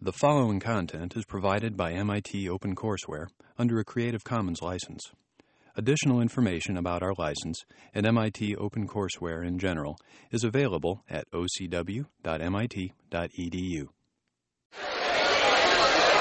[0.00, 3.26] The following content is provided by MIT OpenCourseware
[3.58, 5.10] under a Creative Commons license.
[5.74, 9.98] Additional information about our license and MIT OpenCourseware in general
[10.30, 12.06] is available at ocw.mit.edu.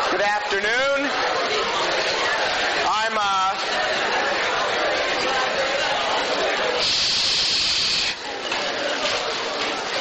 [0.10, 1.10] Good afternoon.
[2.90, 3.54] I'm uh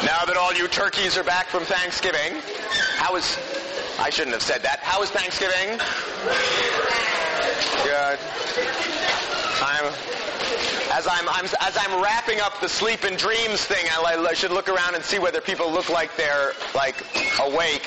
[0.07, 2.41] Now that all you turkeys are back from Thanksgiving,
[2.97, 3.37] how was
[3.99, 4.81] I shouldn't have said that.
[4.81, 5.79] How was Thanksgiving?
[7.85, 8.19] Good.
[9.63, 9.87] I'm
[10.93, 13.85] as I'm, I'm as I'm wrapping up the sleep and dreams thing.
[13.91, 16.97] I, I should look around and see whether people look like they're like
[17.41, 17.87] awake.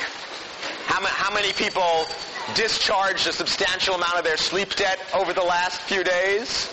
[0.85, 2.05] How, how many people
[2.55, 6.67] discharged a substantial amount of their sleep debt over the last few days?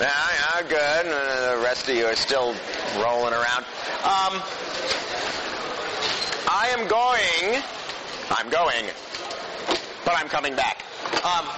[0.00, 1.06] Yeah, yeah, good.
[1.06, 2.54] Uh, the rest of you are still
[2.98, 3.64] rolling around.
[4.04, 4.42] Um,
[6.48, 7.62] I am going.
[8.30, 8.86] I'm going,
[10.04, 10.82] but I'm coming back.
[11.24, 11.48] Um,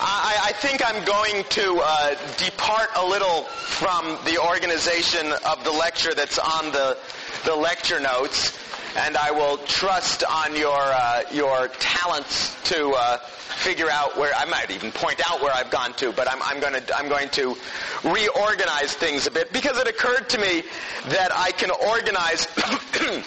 [0.00, 5.70] I, I think I'm going to uh, depart a little from the organization of the
[5.70, 6.98] lecture that's on the
[7.44, 8.56] the lecture notes,
[8.96, 14.44] and I will trust on your uh, your talents to uh, figure out where I
[14.44, 17.28] might even point out where I've gone to, but I'm, I'm going to I'm going
[17.30, 17.56] to
[18.04, 20.62] reorganize things a bit because it occurred to me
[21.08, 22.46] that I can organize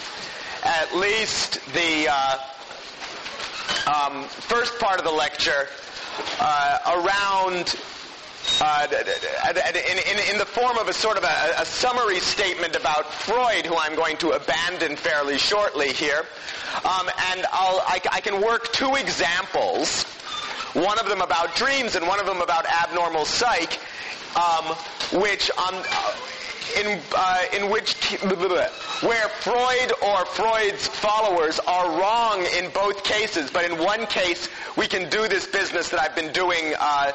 [0.64, 2.38] at least the uh,
[3.86, 5.68] um, first part of the lecture
[6.40, 7.74] uh, around
[8.60, 8.86] uh,
[9.90, 13.66] in, in, in, the form of a sort of a, a, summary statement about Freud,
[13.66, 16.24] who I'm going to abandon fairly shortly here.
[16.84, 20.04] Um, and I, I can work two examples,
[20.74, 23.78] one of them about dreams and one of them about abnormal psych,
[24.36, 24.64] um,
[25.20, 26.14] which on, uh,
[26.76, 27.94] in, uh, in which
[29.02, 34.86] where Freud or Freud's followers are wrong in both cases, but in one case we
[34.86, 37.12] can do this business that I've been doing uh,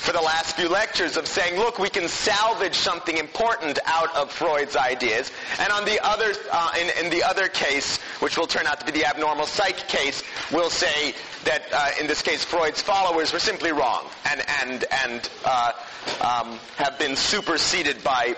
[0.00, 4.30] for the last few lectures of saying, look, we can salvage something important out of
[4.30, 5.30] Freud's ideas.
[5.58, 8.86] And on the other, uh, in, in, the other case, which will turn out to
[8.86, 13.38] be the abnormal psych case, we'll say that uh, in this case Freud's followers were
[13.38, 15.72] simply wrong and and and uh,
[16.20, 18.34] um, have been superseded by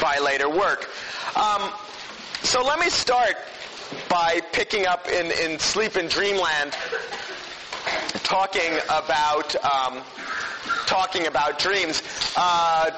[0.00, 0.88] by later work.
[1.36, 1.72] Um,
[2.42, 3.34] so let me start
[4.08, 6.72] by picking up in, in Sleep and Dreamland,
[8.22, 10.02] talking about um,
[10.86, 12.02] talking about dreams.
[12.36, 12.90] Uh,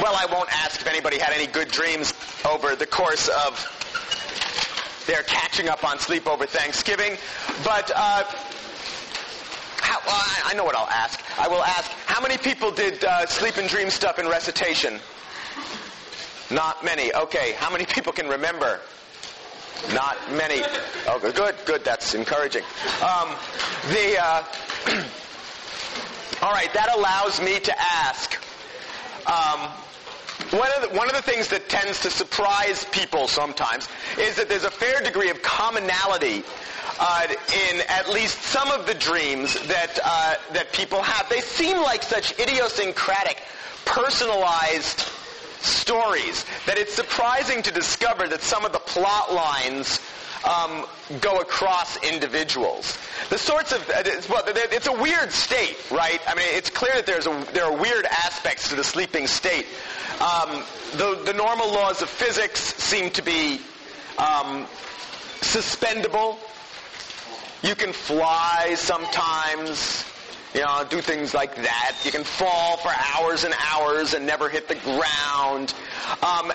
[0.00, 2.14] well, I won't ask if anybody had any good dreams
[2.48, 7.16] over the course of their catching up on sleep over Thanksgiving,
[7.64, 7.90] but.
[7.94, 8.24] Uh,
[9.82, 11.20] how, well, I know what I'll ask.
[11.38, 15.00] I will ask, how many people did uh, sleep and dream stuff in recitation?
[16.52, 17.12] Not many.
[17.12, 18.80] Okay, how many people can remember?
[19.92, 20.62] Not many.
[21.08, 21.84] Oh, good, good.
[21.84, 22.62] That's encouraging.
[23.02, 23.34] Um,
[23.88, 24.44] the uh,
[26.40, 28.38] all right, that allows me to ask.
[29.26, 29.70] Um,
[30.50, 33.88] one of, the, one of the things that tends to surprise people sometimes
[34.18, 36.42] is that there's a fair degree of commonality
[36.98, 37.26] uh,
[37.70, 41.28] in at least some of the dreams that uh, that people have.
[41.28, 43.42] They seem like such idiosyncratic,
[43.84, 45.00] personalized
[45.60, 50.00] stories that it's surprising to discover that some of the plot lines
[50.44, 50.86] um,
[51.20, 52.98] go across individuals.
[53.30, 56.20] The sorts of uh, it's, well, it's a weird state, right?
[56.26, 59.66] I mean, it's clear that there's a, there are weird aspects to the sleeping state.
[60.20, 63.60] Um, the, the normal laws of physics seem to be
[64.18, 64.66] um,
[65.40, 66.38] suspendable.
[67.62, 70.04] You can fly sometimes
[70.54, 71.96] you know, do things like that.
[72.04, 75.74] You can fall for hours and hours and never hit the ground.
[76.22, 76.52] Um,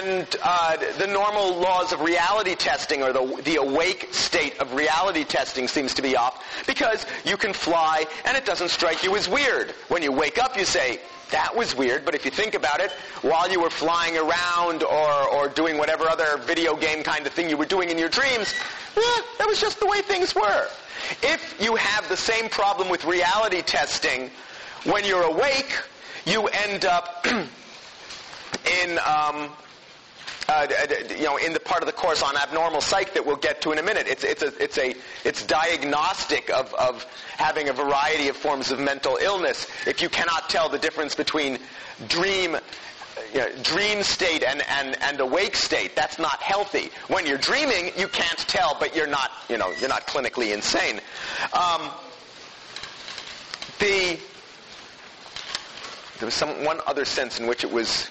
[0.00, 5.24] and uh, the normal laws of reality testing or the, the awake state of reality
[5.24, 9.28] testing seems to be off because you can fly and it doesn't strike you as
[9.28, 9.70] weird.
[9.88, 12.92] When you wake up, you say, that was weird, but if you think about it,
[13.22, 17.50] while you were flying around or, or doing whatever other video game kind of thing
[17.50, 18.54] you were doing in your dreams,
[18.96, 19.00] eh,
[19.38, 20.68] that was just the way things were.
[21.22, 24.30] If you have the same problem with reality testing,
[24.84, 25.76] when you're awake,
[26.26, 29.50] you end up in um,
[30.48, 30.66] uh,
[31.10, 33.72] you know, in the part of the course on abnormal psych that we'll get to
[33.72, 34.06] in a minute.
[34.06, 34.94] It's, it's, a, it's, a,
[35.24, 37.04] it's diagnostic of, of
[37.36, 39.66] having a variety of forms of mental illness.
[39.86, 41.58] If you cannot tell the difference between
[42.08, 42.56] dream
[43.32, 45.96] you know, dream state and, and, and awake state.
[45.96, 46.90] That's not healthy.
[47.08, 51.00] When you're dreaming, you can't tell, but you're not, you know, you're not clinically insane.
[51.52, 51.90] Um,
[53.78, 54.18] the
[56.18, 58.08] there was some one other sense in which it was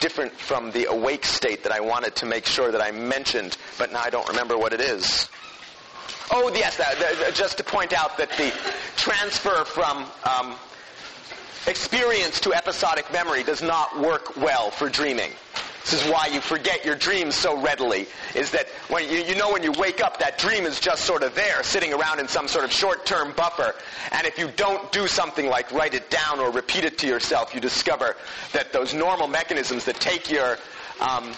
[0.00, 3.92] different from the awake state that I wanted to make sure that I mentioned, but
[3.92, 5.28] now I don't remember what it is.
[6.30, 8.52] Oh, yes, that, that, just to point out that the
[8.96, 10.56] transfer from um,
[11.66, 15.30] experience to episodic memory does not work well for dreaming.
[15.86, 19.52] This is why you forget your dreams so readily, is that when you, you know
[19.52, 22.48] when you wake up, that dream is just sort of there, sitting around in some
[22.48, 23.72] sort of short-term buffer.
[24.10, 27.54] And if you don't do something like write it down or repeat it to yourself,
[27.54, 28.16] you discover
[28.52, 30.58] that those normal mechanisms that take your
[31.00, 31.32] um,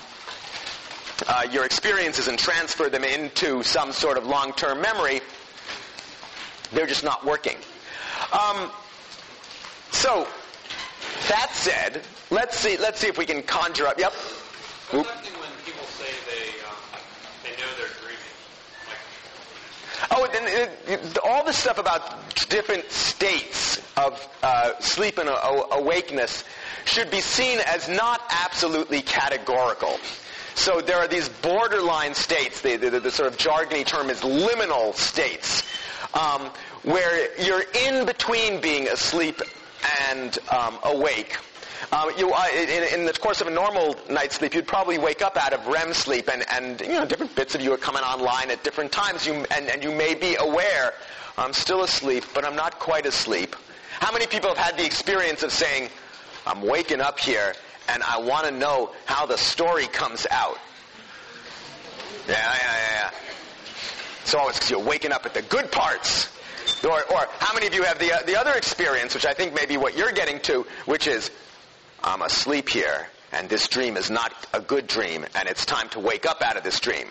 [1.26, 5.20] uh, your experiences and transfer them into some sort of long-term memory,
[6.72, 7.56] they're just not working.
[8.32, 8.70] Um,
[9.90, 10.26] so,
[11.28, 12.76] that said, let's see.
[12.76, 13.98] Let's see if we can conjure up.
[13.98, 14.12] Yep.
[14.12, 16.76] What's when people say they um,
[17.42, 18.34] they know they're dreaming?
[18.86, 25.28] Like, Oh, then all the stuff about different states of uh, sleep and
[25.72, 26.44] awakeness
[26.84, 29.98] should be seen as not absolutely categorical.
[30.54, 32.62] So there are these borderline states.
[32.62, 35.62] The, the, the sort of jargony term is liminal states,
[36.14, 36.50] um,
[36.82, 39.40] where you're in between being asleep
[40.10, 41.36] and um, awake.
[41.92, 45.22] Um, you, uh, in, in the course of a normal night's sleep, you'd probably wake
[45.22, 48.02] up out of REM sleep, and, and you know different bits of you are coming
[48.02, 49.26] online at different times.
[49.26, 50.92] You, and, and you may be aware,
[51.36, 53.54] I'm still asleep, but I'm not quite asleep.
[54.00, 55.88] How many people have had the experience of saying,
[56.46, 57.54] I'm waking up here,
[57.88, 60.58] and I want to know how the story comes out?
[62.28, 63.10] Yeah, yeah, yeah,
[64.22, 66.28] it's because you're waking up at the good parts.
[66.84, 69.54] Or, or how many of you have the, uh, the other experience, which I think
[69.54, 71.30] may be what you're getting to, which is,
[72.02, 76.00] I'm asleep here, and this dream is not a good dream, and it's time to
[76.00, 77.08] wake up out of this dream.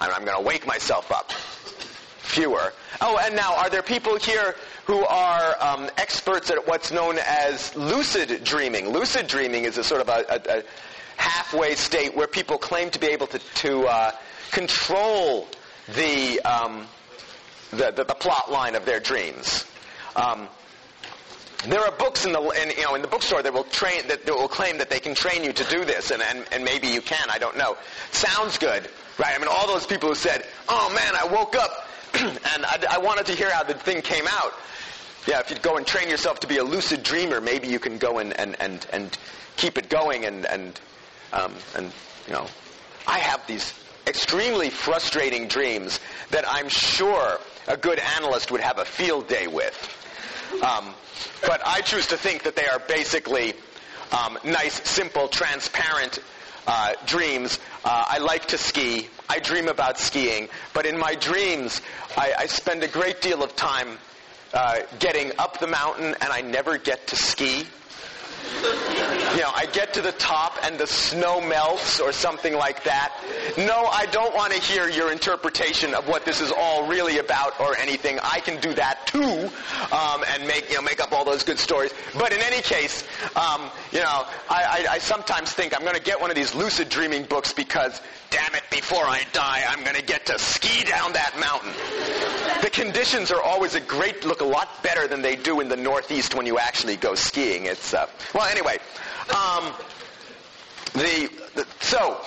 [0.00, 1.32] And I'm going to wake myself up.
[1.32, 2.72] Fewer.
[3.00, 7.74] Oh, and now, are there people here who are um, experts at what's known as
[7.76, 8.88] lucid dreaming?
[8.88, 10.62] Lucid dreaming is a sort of a, a, a
[11.16, 14.10] halfway state where people claim to be able to, to uh,
[14.50, 15.46] control
[15.94, 16.86] the, um,
[17.70, 19.64] the, the, the plot line of their dreams.
[20.14, 20.48] Um,
[21.66, 24.24] there are books in the in, you know in the bookstore that will train that,
[24.24, 26.86] that will claim that they can train you to do this, and, and and maybe
[26.86, 27.26] you can.
[27.30, 27.76] I don't know.
[28.12, 29.34] Sounds good, right?
[29.34, 32.98] I mean, all those people who said, "Oh man, I woke up and I, I
[32.98, 34.52] wanted to hear how the thing came out."
[35.26, 37.98] Yeah, if you go and train yourself to be a lucid dreamer, maybe you can
[37.98, 39.18] go and and and, and
[39.56, 40.80] keep it going and and
[41.32, 41.90] um, and
[42.28, 42.46] you know,
[43.06, 43.72] I have these
[44.06, 46.00] extremely frustrating dreams
[46.30, 49.74] that I'm sure a good analyst would have a field day with.
[50.62, 50.94] Um,
[51.42, 53.54] but I choose to think that they are basically
[54.12, 56.20] um, nice, simple, transparent
[56.66, 57.58] uh, dreams.
[57.84, 59.08] Uh, I like to ski.
[59.28, 60.48] I dream about skiing.
[60.72, 61.80] But in my dreams,
[62.16, 63.98] I, I spend a great deal of time
[64.54, 67.64] uh, getting up the mountain, and I never get to ski.
[69.36, 73.12] You know, I get to the top and the snow melts or something like that.
[73.58, 77.58] No, I don't want to hear your interpretation of what this is all really about
[77.60, 78.18] or anything.
[78.22, 79.50] I can do that too,
[79.94, 81.92] um, and make you know make up all those good stories.
[82.14, 83.04] But in any case,
[83.34, 86.54] um, you know, I, I, I sometimes think I'm going to get one of these
[86.54, 88.00] lucid dreaming books because,
[88.30, 91.72] damn it, before I die, I'm going to get to ski down that mountain.
[92.62, 95.76] The conditions are always a great look a lot better than they do in the
[95.76, 97.66] Northeast when you actually go skiing.
[97.66, 98.78] It's uh, well, anyway.
[99.30, 99.72] Um,
[100.94, 102.20] the, the so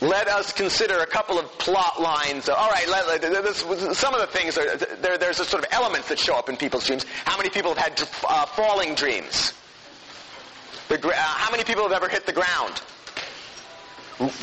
[0.00, 2.48] let us consider a couple of plot lines.
[2.48, 3.58] All right, let, let, this,
[3.98, 6.56] some of the things are there, there's a sort of elements that show up in
[6.56, 7.04] people's dreams.
[7.24, 9.54] How many people have had uh, falling dreams?
[10.88, 12.80] The, uh, how many people have ever hit the ground?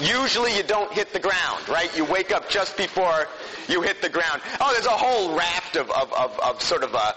[0.02, 1.96] Usually you don't hit the ground, right?
[1.98, 3.28] You wake up just before
[3.68, 4.42] you hit the ground.
[4.62, 7.12] Oh, there's a whole raft of, of, of, of sort of uh,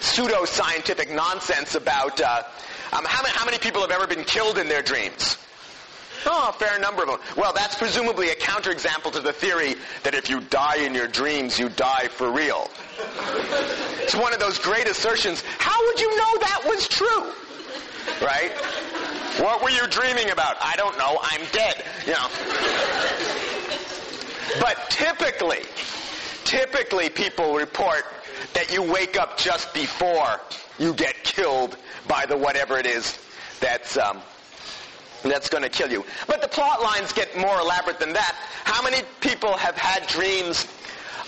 [0.00, 2.42] pseudo-scientific nonsense about uh,
[2.92, 5.38] um, how, many, how many people have ever been killed in their dreams.
[6.28, 7.20] Oh, a fair number of them.
[7.36, 11.56] Well, that's presumably a counterexample to the theory that if you die in your dreams,
[11.56, 12.68] you die for real.
[14.00, 15.44] It's one of those great assertions.
[15.58, 17.32] How would you know that was true?
[18.20, 18.52] Right?
[19.38, 20.56] What were you dreaming about?
[20.60, 21.18] I don't know.
[21.22, 21.84] I'm dead.
[22.06, 22.28] You know.
[24.60, 25.62] But typically,
[26.44, 28.04] typically people report
[28.54, 30.40] that you wake up just before
[30.78, 31.76] you get killed
[32.08, 33.18] by the whatever it is
[33.60, 34.20] that's um,
[35.22, 36.04] that's going to kill you.
[36.26, 38.36] But the plot lines get more elaborate than that.
[38.64, 40.66] How many people have had dreams?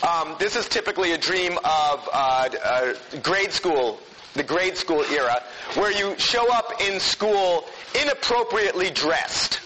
[0.06, 3.99] Um, this is typically a dream of uh, uh, grade school,
[4.38, 5.42] the grade school era,
[5.75, 7.66] where you show up in school
[8.00, 9.61] inappropriately dressed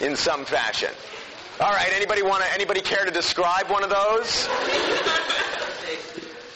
[0.00, 0.90] in some fashion.
[1.60, 2.52] All right, anybody want to?
[2.52, 4.46] Anybody care to describe one of those?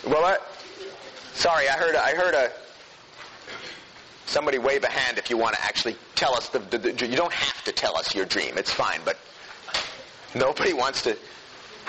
[0.07, 0.47] well, what?
[1.33, 1.95] Sorry, I heard.
[1.95, 2.51] I heard a.
[4.27, 7.17] Somebody wave a hand if you want to actually tell us the, the, the you
[7.17, 8.59] don't have to tell us your dream.
[8.59, 9.17] It's fine, but
[10.35, 11.17] nobody wants to.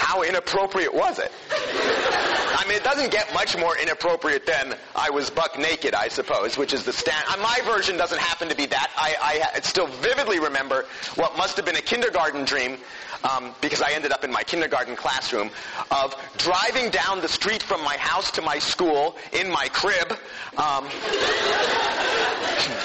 [0.02, 1.32] How inappropriate was it?
[1.52, 6.58] I mean, it doesn't get much more inappropriate than I was buck naked, I suppose,
[6.58, 7.24] which is the stand.
[7.30, 8.92] Uh, my version doesn't happen to be that.
[8.98, 12.80] I, I still vividly remember what must have been a kindergarten dream,
[13.24, 15.52] um, because I ended up in my kindergarten classroom,
[15.92, 20.18] of driving down the street from my house to my school in my crib,
[20.58, 20.86] um,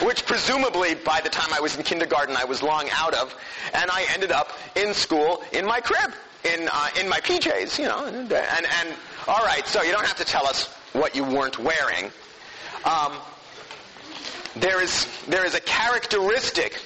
[0.07, 3.35] which presumably by the time I was in kindergarten I was long out of,
[3.73, 6.13] and I ended up in school in my crib
[6.55, 8.95] in uh, in my PJs, you know, and, and, and
[9.29, 9.67] all right.
[9.67, 12.11] So you don't have to tell us what you weren't wearing.
[12.85, 13.13] Um,
[14.57, 16.81] there is there is a characteristic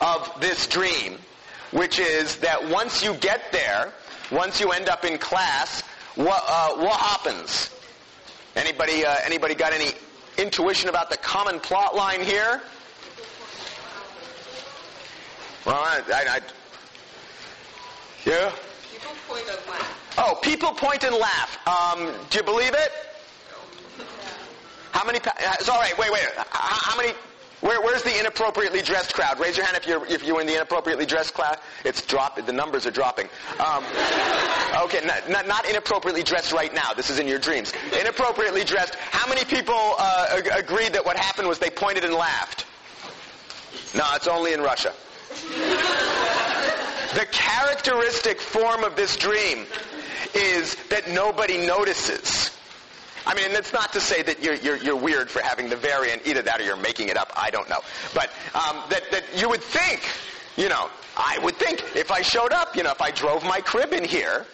[0.00, 1.18] of this dream,
[1.72, 3.92] which is that once you get there,
[4.30, 5.82] once you end up in class,
[6.14, 7.70] what uh, what happens?
[8.56, 9.92] Anybody uh, anybody got any
[10.38, 12.60] intuition about the common plot line here?
[15.64, 16.40] Well, I, I, I
[18.26, 18.52] yeah.
[19.28, 20.14] Point laugh.
[20.18, 21.58] Oh, people point and laugh.
[21.66, 22.90] Um, do you believe it?
[24.92, 25.18] How many?
[25.18, 25.96] Uh, it's all right.
[25.98, 26.22] Wait, wait.
[26.36, 27.14] How, how many?
[27.60, 29.40] Where, where's the inappropriately dressed crowd?
[29.40, 31.56] Raise your hand if you're if you're in the inappropriately dressed crowd.
[31.84, 32.44] It's dropped.
[32.44, 33.26] The numbers are dropping.
[33.58, 33.82] Um,
[34.82, 36.92] okay, not, not, not, inappropriately dressed right now.
[36.92, 37.72] This is in your dreams.
[37.98, 38.96] Inappropriately dressed.
[38.96, 42.66] How many people uh, ag- agreed that what happened was they pointed and laughed?
[43.96, 44.92] No, it's only in Russia.
[47.14, 49.66] The characteristic form of this dream
[50.34, 52.50] is that nobody notices.
[53.24, 55.76] I mean, and that's not to say that you're, you're, you're, weird for having the
[55.76, 57.78] variant, either that or you're making it up, I don't know.
[58.14, 60.02] But um, that, that you would think,
[60.56, 63.60] you know, I would think if I showed up, you know, if I drove my
[63.60, 64.44] crib in here,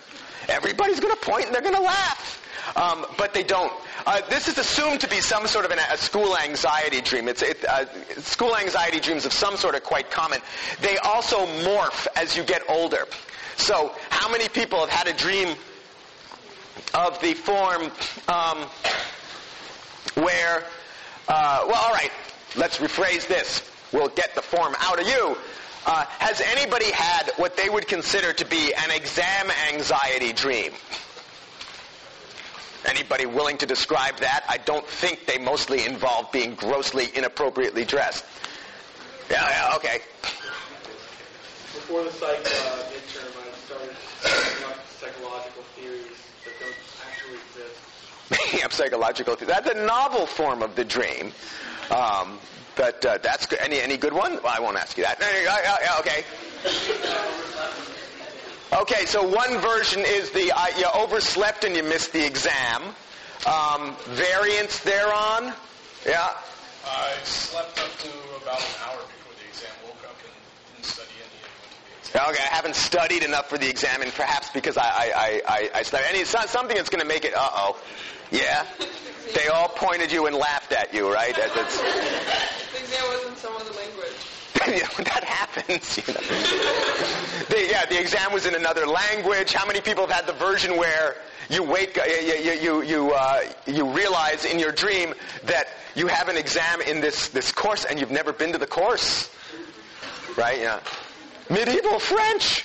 [0.49, 2.40] everybody's going to point and they're going to laugh.
[2.77, 3.73] Um, but they don't.
[4.07, 7.29] Uh, this is assumed to be some sort of an, a school anxiety dream.
[7.29, 7.87] It's it, uh,
[8.21, 10.41] school anxiety dreams of some sort are quite common.
[10.81, 13.07] They also morph as you get older.
[13.57, 15.57] So, how many people have had a dream
[16.95, 17.91] of the form
[18.29, 18.59] um,
[20.15, 20.65] where,
[21.29, 22.11] uh, well, all right,
[22.57, 23.71] let's rephrase this.
[23.93, 25.37] We'll get the form out of you.
[25.87, 30.73] Uh, has anybody had what they would consider to be an exam anxiety dream?
[32.87, 34.45] Anybody willing to describe that?
[34.49, 38.25] I don't think they mostly involve being grossly inappropriately dressed.
[39.31, 40.01] Yeah, yeah, okay.
[41.75, 43.91] Before the psych uh, midterm, I started
[44.67, 46.75] up psychological theories that don't
[47.07, 47.81] actually exist.
[48.31, 49.55] Making up psychological theories.
[49.55, 51.33] That's a novel form of the dream.
[51.91, 52.39] Um,
[52.77, 53.59] but uh, that's good.
[53.61, 54.35] Any, any good one?
[54.43, 55.21] Well, I won't ask you that.
[56.01, 56.25] Okay.
[58.73, 62.83] Okay, so one version is the uh, you overslept and you missed the exam.
[63.45, 65.53] Um, variants thereon?
[66.07, 66.29] Yeah?
[66.87, 68.09] I slept up to
[68.41, 70.33] about an hour before the exam, woke up and
[70.77, 74.51] didn't study any of the Okay, I haven't studied enough for the exam, and perhaps
[74.51, 76.07] because I I I, I studied.
[76.07, 77.35] And it's not something that's going to make it.
[77.35, 77.77] Uh oh,
[78.31, 78.67] yeah.
[79.35, 81.35] They all pointed you and laughed at you, right?
[81.35, 81.77] That's, that's,
[82.73, 84.30] The exam was in some other language.
[84.75, 85.97] you know, that happens.
[85.97, 86.21] You know.
[87.49, 89.53] the, yeah, the exam was in another language.
[89.53, 91.17] How many people have had the version where
[91.49, 95.13] you wake, uh, you, you, you, you, uh, you realize in your dream
[95.45, 98.67] that you have an exam in this, this course and you've never been to the
[98.67, 99.29] course?
[100.37, 100.61] Right?
[100.61, 100.79] Yeah.
[101.49, 102.65] Medieval French.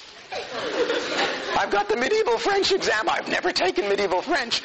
[1.57, 3.09] I've got the medieval French exam.
[3.09, 4.61] I've never taken medieval French.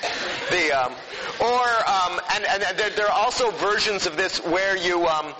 [0.50, 0.92] The um,
[1.40, 5.32] or um, and, and there, there, are also versions of this where you um,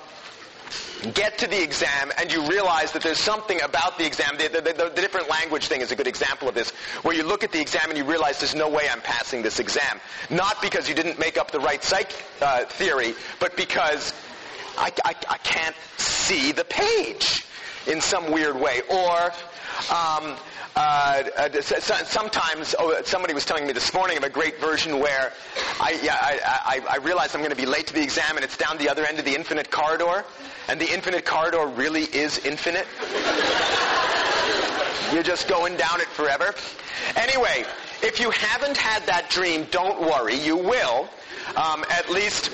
[1.15, 4.37] get to the exam and you realize that there's something about the exam.
[4.37, 6.71] The, the, the, the, different language thing is a good example of this,
[7.03, 9.59] where you look at the exam and you realize there's no way I'm passing this
[9.59, 10.01] exam.
[10.29, 14.13] Not because you didn't make up the right psych uh, theory, but because
[14.77, 17.45] I, I, I can't see the page
[17.87, 18.83] in some weird way.
[18.89, 19.33] Or
[19.89, 20.37] um,
[20.77, 25.33] uh, uh, sometimes, oh, somebody was telling me this morning of a great version where
[25.81, 28.45] I, yeah, I, I, I realize I'm going to be late to the exam and
[28.45, 30.25] it's down the other end of the infinite corridor,
[30.69, 32.87] and the infinite corridor really is infinite.
[35.13, 36.55] You're just going down it forever.
[37.17, 37.65] Anyway,
[38.03, 41.09] if you haven't had that dream, don't worry, you will.
[41.57, 42.47] Um, at least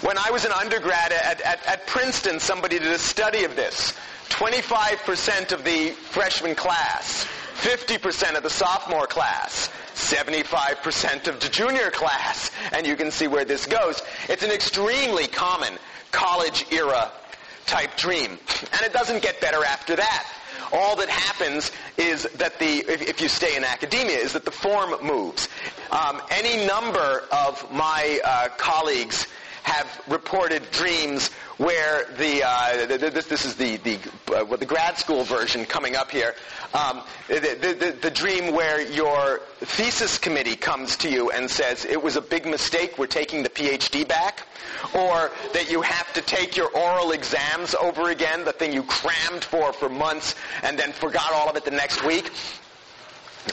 [0.00, 3.92] when I was an undergrad at, at, at Princeton, somebody did a study of this.
[4.30, 12.50] 25% of the freshman class, 50% of the sophomore class, 75% of the junior class,
[12.72, 14.02] and you can see where this goes.
[14.28, 15.74] It's an extremely common
[16.12, 17.10] college era
[17.66, 18.38] type dream,
[18.72, 20.26] and it doesn't get better after that.
[20.72, 24.50] All that happens is that the, if, if you stay in academia, is that the
[24.50, 25.48] form moves.
[25.90, 29.26] Um, any number of my uh, colleagues
[29.68, 33.98] have reported dreams where the uh, this, this is the the
[34.34, 36.34] uh, the grad school version coming up here.
[36.72, 42.02] Um, the, the, the dream where your thesis committee comes to you and says it
[42.02, 42.98] was a big mistake.
[42.98, 44.46] We're taking the PhD back,
[44.94, 49.44] or that you have to take your oral exams over again, the thing you crammed
[49.44, 52.30] for for months and then forgot all of it the next week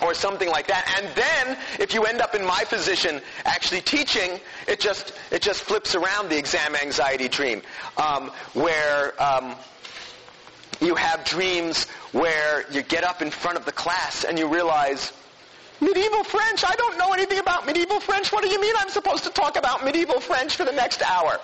[0.01, 0.85] or something like that.
[0.97, 5.61] And then, if you end up in my position actually teaching, it just it just
[5.61, 7.61] flips around the exam anxiety dream,
[7.97, 9.55] um, where um,
[10.81, 15.13] you have dreams where you get up in front of the class and you realize.
[15.81, 16.63] Medieval French?
[16.65, 18.31] I don't know anything about medieval French.
[18.31, 21.39] What do you mean I'm supposed to talk about medieval French for the next hour?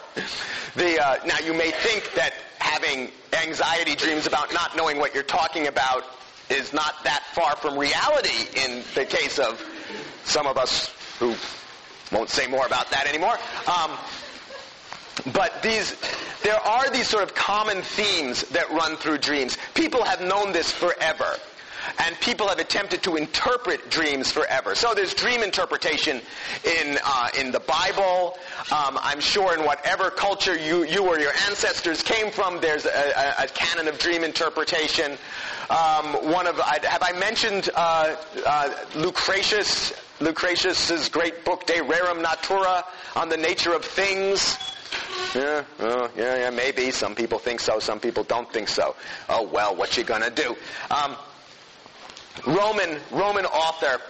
[0.76, 5.24] The, uh, now you may think that having anxiety dreams about not knowing what you're
[5.24, 6.06] talking about
[6.52, 9.64] is not that far from reality in the case of
[10.24, 11.36] some of us who
[12.12, 13.38] won't say more about that anymore.
[13.68, 13.92] Um,
[15.34, 15.96] but these,
[16.44, 19.58] there are these sort of common themes that run through dreams.
[19.74, 21.38] People have known this forever.
[22.00, 24.76] And people have attempted to interpret dreams forever.
[24.76, 26.22] So there's dream interpretation
[26.64, 28.38] in, uh, in the Bible.
[28.72, 32.90] Um, I'm sure in whatever culture you, you or your ancestors came from, there's a,
[32.90, 35.18] a, a canon of dream interpretation.
[35.70, 42.86] Um, one of, have I mentioned uh, uh, Lucretius, Lucretius's great book De Rerum Natura
[43.16, 44.58] on the nature of things?
[45.34, 46.92] Yeah, uh, yeah, yeah, maybe.
[46.92, 47.80] Some people think so.
[47.80, 48.96] Some people don't think so.
[49.30, 50.58] Oh well, what you gonna do?
[50.90, 51.16] Um,
[52.46, 54.02] Roman Roman author,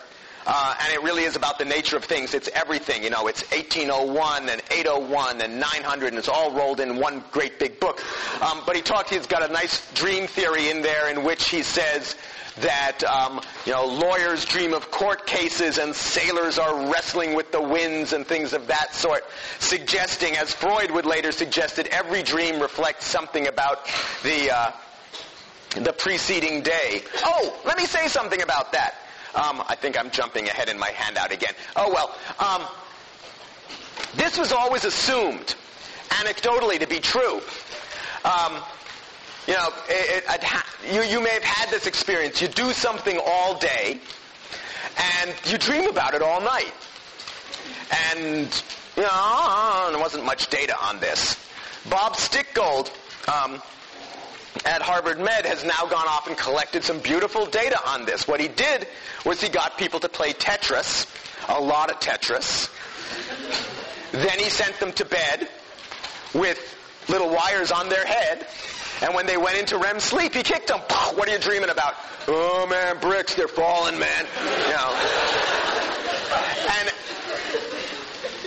[0.45, 2.33] uh, and it really is about the nature of things.
[2.33, 3.27] It's everything, you know.
[3.27, 8.03] It's 1801 and 801 and 900, and it's all rolled in one great big book.
[8.41, 9.09] Um, but he talks.
[9.09, 12.15] He's got a nice dream theory in there in which he says
[12.57, 17.61] that um, you know lawyers dream of court cases and sailors are wrestling with the
[17.61, 19.23] winds and things of that sort,
[19.59, 23.85] suggesting, as Freud would later suggest, that every dream reflects something about
[24.23, 24.71] the uh,
[25.75, 27.01] the preceding day.
[27.23, 28.95] Oh, let me say something about that.
[29.33, 31.53] Um, I think I'm jumping ahead in my handout again.
[31.75, 32.15] Oh well.
[32.39, 32.67] Um,
[34.15, 35.55] this was always assumed,
[36.09, 37.41] anecdotally, to be true.
[38.25, 38.61] Um,
[39.47, 42.41] you know, it, it, you, you may have had this experience.
[42.41, 43.99] You do something all day,
[45.23, 46.73] and you dream about it all night.
[48.13, 48.63] And,
[48.95, 51.35] you know, there wasn't much data on this.
[51.89, 52.91] Bob Stickgold,
[53.27, 53.61] um,
[54.65, 58.27] at Harvard Med has now gone off and collected some beautiful data on this.
[58.27, 58.87] What he did
[59.25, 61.07] was he got people to play Tetris,
[61.49, 62.69] a lot of Tetris.
[64.11, 65.47] Then he sent them to bed
[66.33, 66.59] with
[67.07, 68.45] little wires on their head.
[69.01, 70.79] And when they went into REM sleep, he kicked them.
[71.15, 71.95] What are you dreaming about?
[72.27, 74.25] Oh man, bricks, they're falling, man.
[74.43, 74.93] You know.
[76.79, 76.91] And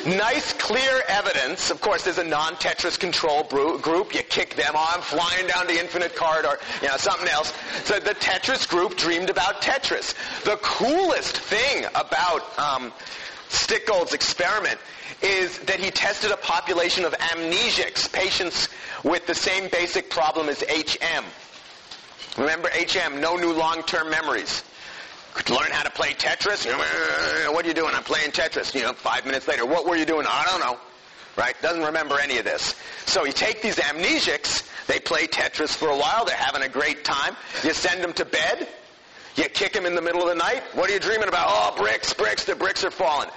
[0.07, 1.71] nice, clear evidence.
[1.71, 4.15] Of course, there's a non-Tetris control group.
[4.15, 4.75] You kick them.
[4.77, 7.53] I'm flying down the infinite corridor, you know, something else.
[7.85, 10.15] So the Tetris group dreamed about Tetris.
[10.45, 12.93] The coolest thing about um,
[14.13, 14.79] experiment
[15.23, 18.69] is that he tested a population of amnesics, patients
[19.05, 21.25] with the same basic problem as HM.
[22.37, 24.65] Remember HM, no new long-term memories
[25.49, 26.67] learn how to play Tetris.
[26.67, 27.95] Uh, what are you doing?
[27.95, 28.75] I'm playing Tetris.
[28.75, 30.27] You know, five minutes later, what were you doing?
[30.29, 30.79] I don't know.
[31.37, 31.55] Right?
[31.63, 32.77] Doesn't remember any of this.
[33.07, 37.05] So you take these amnesics, they play Tetris for a while, they're having a great
[37.05, 37.37] time.
[37.65, 38.69] You send them to bed,
[39.35, 40.63] you kick them in the middle of the night.
[40.75, 41.47] What are you dreaming about?
[41.49, 43.31] Oh, bricks, bricks, the bricks are falling.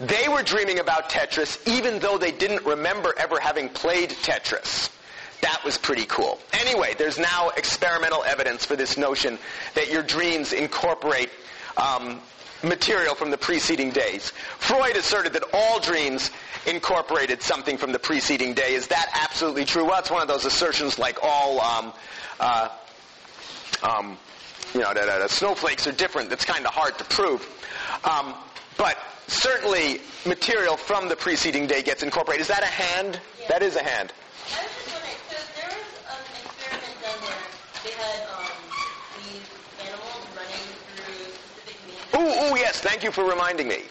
[0.00, 4.90] They were dreaming about Tetris even though they didn't remember ever having played Tetris.
[5.42, 6.38] That was pretty cool.
[6.52, 9.38] Anyway, there's now experimental evidence for this notion
[9.74, 11.30] that your dreams incorporate
[11.76, 12.20] um,
[12.62, 14.32] material from the preceding days.
[14.58, 16.30] Freud asserted that all dreams
[16.66, 18.74] incorporated something from the preceding day.
[18.74, 19.84] Is that absolutely true?
[19.84, 21.92] Well, it's one of those assertions like all, um,
[22.38, 22.68] uh,
[23.82, 24.16] um,
[24.74, 26.30] you know, that, snowflakes are different.
[26.30, 27.42] That's kind of hard to prove.
[28.04, 28.34] Um,
[28.78, 32.42] but certainly material from the preceding day gets incorporated.
[32.42, 33.20] Is that a hand?
[33.40, 33.48] Yeah.
[33.48, 34.12] That is a hand.
[42.14, 42.80] Ooh, ooh, yes.
[42.80, 43.82] Thank you for reminding me.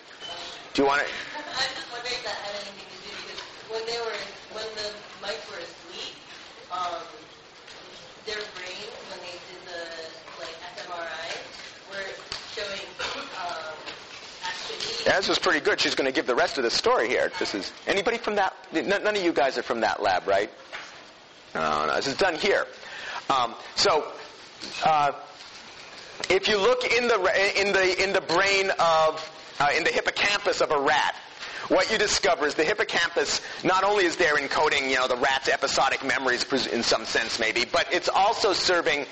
[0.73, 1.07] Do you want to?
[1.35, 4.15] I'm just wondering if that had anything to do because when they were
[4.55, 6.15] when the mice were asleep,
[6.71, 7.03] um,
[8.25, 9.83] their brains when they did the
[10.39, 11.43] like fMRI
[11.91, 12.07] were
[12.55, 12.79] showing
[13.43, 13.75] um.
[15.05, 15.81] Yeah, this was pretty good.
[15.81, 17.29] She's going to give the rest of the story here.
[17.39, 18.55] This is anybody from that?
[18.71, 20.49] None of you guys are from that lab, right?
[21.53, 21.95] No, no.
[21.95, 22.67] This is done here.
[23.31, 24.11] Um, so.
[24.83, 25.13] Uh,
[26.29, 30.61] if you look in the, in the, in the brain of, uh, in the hippocampus
[30.61, 31.15] of a rat,
[31.67, 35.47] what you discover is the hippocampus not only is there encoding, you know, the rat's
[35.47, 39.05] episodic memories in some sense maybe, but it's also serving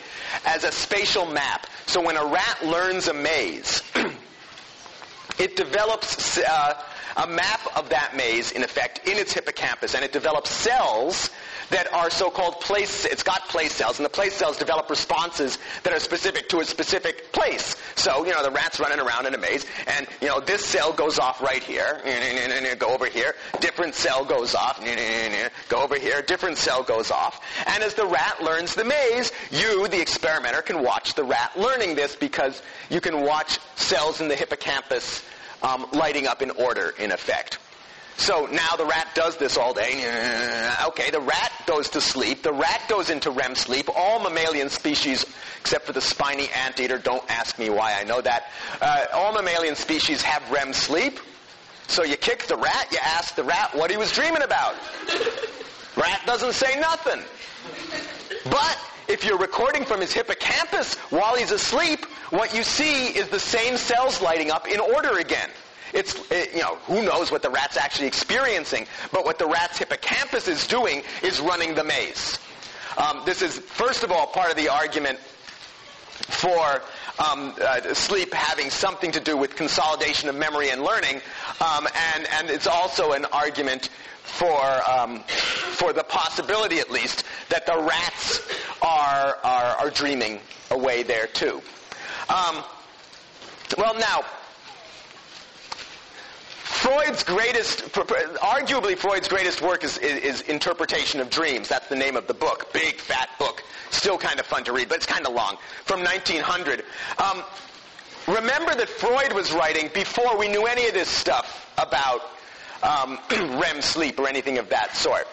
[0.45, 1.67] as a spatial map.
[1.85, 3.81] So when a rat learns a maze,
[5.39, 6.83] it develops uh,
[7.17, 11.29] a map of that maze, in effect, in its hippocampus, and it develops cells
[11.69, 15.93] that are so-called place, it's got place cells, and the place cells develop responses that
[15.93, 17.75] are specific to a specific place.
[17.95, 20.91] So, you know, the rat's running around in a maze, and, you know, this cell
[20.91, 22.01] goes off right here,
[22.79, 24.83] go over here, different cell goes off,
[25.69, 27.41] go over here, different cell goes off.
[27.67, 31.95] And as the rat learns the maze, you, the experimenter, can watch the rat learning
[31.95, 35.23] this because you can watch cells in the hippocampus
[35.61, 37.59] um, lighting up in order, in effect.
[38.19, 40.03] So now the rat does this all day.
[40.87, 42.43] Okay, the rat goes to sleep.
[42.43, 43.87] The rat goes into REM sleep.
[43.95, 45.25] All mammalian species,
[45.61, 48.51] except for the spiny anteater, don't ask me why I know that.
[48.81, 51.19] Uh, all mammalian species have REM sleep.
[51.87, 54.75] So you kick the rat, you ask the rat what he was dreaming about.
[55.95, 57.23] rat doesn't say nothing.
[58.43, 58.77] But
[59.09, 63.75] if you're recording from his hippocampus while he's asleep, what you see is the same
[63.75, 65.49] cells lighting up in order again.
[65.93, 69.79] It's, it, you know, who knows what the rat's actually experiencing, but what the rat's
[69.79, 72.37] hippocampus is doing is running the maze.
[72.97, 76.83] Um, this is, first of all, part of the argument for
[77.19, 81.21] um, uh, sleep having something to do with consolidation of memory and learning,
[81.59, 83.89] um, and, and it's also an argument
[84.29, 88.41] for, um, for the possibility, at least, that the rats
[88.81, 90.39] are, are, are dreaming
[90.71, 91.61] away there too.
[92.29, 92.63] Um,
[93.77, 94.21] well, now,
[96.79, 101.67] Freud's greatest, arguably Freud's greatest work is, is, is, Interpretation of Dreams.
[101.67, 102.71] That's the name of the book.
[102.71, 103.63] Big, fat book.
[103.89, 105.57] Still kind of fun to read, but it's kind of long.
[105.85, 106.85] From 1900.
[107.17, 107.43] Um,
[108.27, 112.21] remember that Freud was writing before we knew any of this stuff about
[112.83, 113.19] um,
[113.59, 115.27] REM sleep or anything of that sort.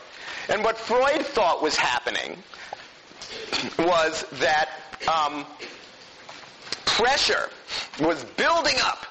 [0.49, 2.37] And what Freud thought was happening
[3.79, 4.71] was that
[5.13, 5.45] um,
[6.85, 7.51] pressure
[8.01, 9.07] was building up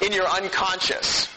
[0.00, 1.28] in your unconscious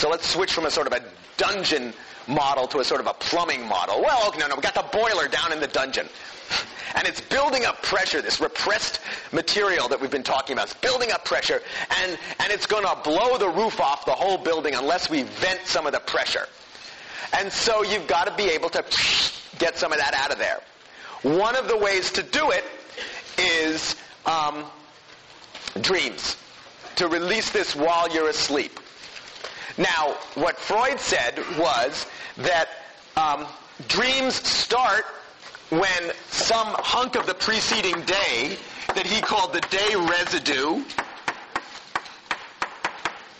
[0.00, 1.02] so let's switch from a sort of a
[1.36, 1.92] dungeon
[2.26, 4.00] model to a sort of a plumbing model.
[4.00, 6.08] Well, no, no, we got the boiler down in the dungeon.
[6.92, 8.98] And it's building up pressure, this repressed
[9.30, 10.66] material that we've been talking about.
[10.66, 11.62] It's building up pressure,
[12.02, 15.60] and, and it's going to blow the roof off the whole building unless we vent
[15.66, 16.48] some of the pressure.
[17.38, 18.84] And so you've got to be able to
[19.60, 20.60] get some of that out of there.
[21.22, 22.64] One of the ways to do it
[23.38, 23.94] is
[24.26, 24.64] um,
[25.80, 26.36] dreams.
[26.96, 28.80] To release this while you're asleep.
[29.78, 32.06] Now, what Freud said was
[32.38, 32.68] that
[33.16, 33.46] um,
[33.88, 35.04] dreams start
[35.70, 38.56] when some hunk of the preceding day
[38.94, 40.84] that he called the day residue,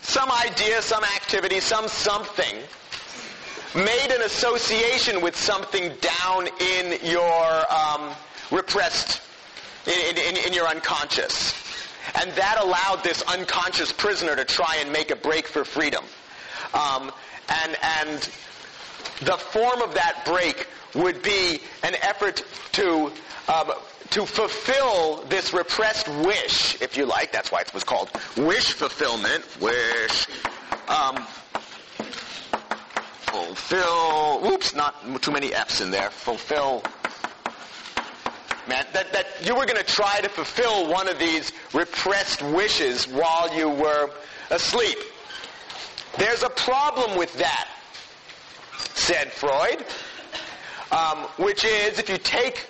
[0.01, 2.55] some idea, some activity, some something,
[3.75, 8.13] made an association with something down in your um,
[8.49, 9.21] repressed,
[9.85, 11.53] in, in, in your unconscious.
[12.15, 16.03] And that allowed this unconscious prisoner to try and make a break for freedom.
[16.73, 17.11] Um,
[17.63, 18.19] and, and
[19.21, 23.11] the form of that break would be an effort to
[23.47, 23.71] um,
[24.11, 27.31] to fulfill this repressed wish, if you like.
[27.31, 29.45] That's why it was called wish fulfillment.
[29.61, 30.27] Wish.
[30.87, 31.25] Um,
[33.31, 34.51] fulfill.
[34.51, 36.09] Oops, not too many F's in there.
[36.09, 36.83] Fulfill.
[38.67, 43.07] Man, that, that you were going to try to fulfill one of these repressed wishes
[43.07, 44.11] while you were
[44.49, 44.97] asleep.
[46.17, 47.69] There's a problem with that,
[48.93, 49.85] said Freud,
[50.91, 52.67] um, which is if you take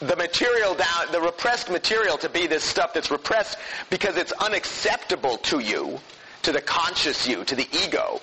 [0.00, 3.58] the material down, the repressed material to be this stuff that's repressed
[3.90, 5.98] because it's unacceptable to you,
[6.42, 8.20] to the conscious you, to the ego.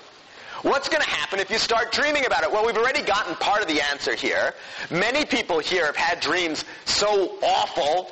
[0.62, 2.50] What's going to happen if you start dreaming about it?
[2.50, 4.54] Well, we've already gotten part of the answer here.
[4.90, 8.10] Many people here have had dreams so awful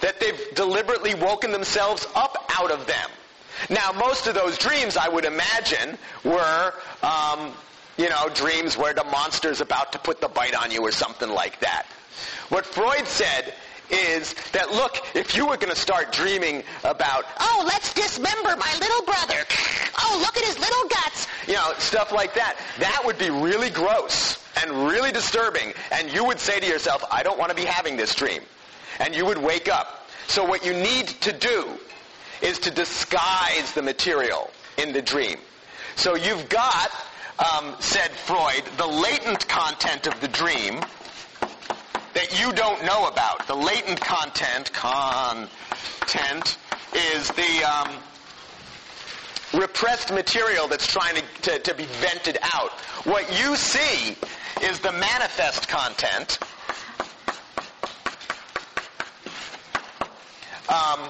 [0.00, 3.10] that they've deliberately woken themselves up out of them.
[3.68, 7.52] Now, most of those dreams, I would imagine, were, um,
[7.96, 11.28] you know, dreams where the monster's about to put the bite on you or something
[11.28, 11.86] like that.
[12.48, 13.54] What Freud said
[13.90, 18.76] is that look, if you were going to start dreaming about, oh, let's dismember my
[18.80, 19.44] little brother.
[20.02, 21.26] Oh, look at his little guts.
[21.46, 22.58] You know, stuff like that.
[22.78, 25.72] That would be really gross and really disturbing.
[25.92, 28.42] And you would say to yourself, I don't want to be having this dream.
[29.00, 30.08] And you would wake up.
[30.26, 31.78] So what you need to do
[32.40, 35.36] is to disguise the material in the dream.
[35.96, 36.90] So you've got,
[37.38, 40.80] um, said Freud, the latent content of the dream
[42.14, 43.46] that you don't know about.
[43.46, 46.58] The latent content, content,
[46.94, 47.88] is the um,
[49.52, 52.70] repressed material that's trying to, to, to be vented out.
[53.04, 54.16] What you see
[54.62, 56.38] is the manifest content.
[60.68, 61.00] Um,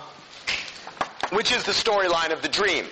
[1.30, 2.86] which is the storyline of the dream.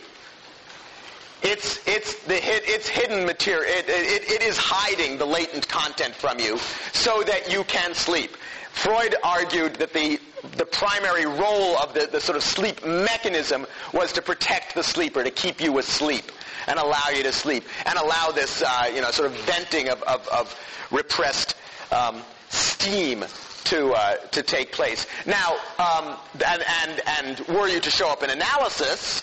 [1.43, 3.65] It's, it's, the, it's hidden material.
[3.67, 6.59] It, it, it is hiding the latent content from you
[6.93, 8.37] so that you can sleep.
[8.73, 10.19] Freud argued that the,
[10.57, 15.23] the primary role of the, the sort of sleep mechanism was to protect the sleeper,
[15.23, 16.33] to keep you asleep
[16.67, 20.03] and allow you to sleep and allow this, uh, you know, sort of venting of,
[20.05, 20.59] of, of
[20.91, 21.57] repressed
[21.91, 23.25] um, steam
[23.65, 25.07] to uh, to take place.
[25.27, 29.23] Now, um, and and and were you to show up in analysis,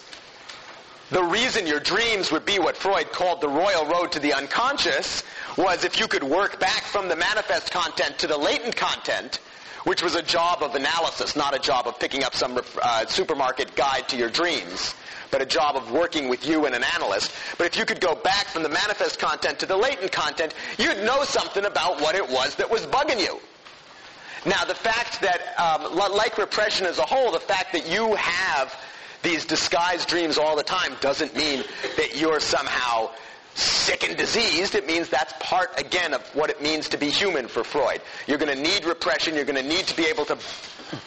[1.11, 5.23] the reason your dreams would be what Freud called the royal road to the unconscious
[5.57, 9.39] was if you could work back from the manifest content to the latent content,
[9.85, 13.75] which was a job of analysis, not a job of picking up some uh, supermarket
[13.75, 14.93] guide to your dreams,
[15.31, 17.31] but a job of working with you and an analyst.
[17.57, 20.97] But if you could go back from the manifest content to the latent content, you'd
[21.03, 23.39] know something about what it was that was bugging you.
[24.45, 28.73] Now, the fact that, um, like repression as a whole, the fact that you have
[29.21, 31.63] these disguised dreams all the time doesn't mean
[31.97, 33.11] that you're somehow
[33.55, 34.75] sick and diseased.
[34.75, 38.01] It means that's part, again, of what it means to be human for Freud.
[38.27, 39.35] You're going to need repression.
[39.35, 40.37] You're going to need to be able to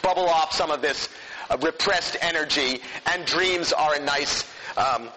[0.01, 1.09] bubble off some of this
[1.49, 4.43] uh, repressed energy, and dreams are a nice
[4.77, 5.09] um,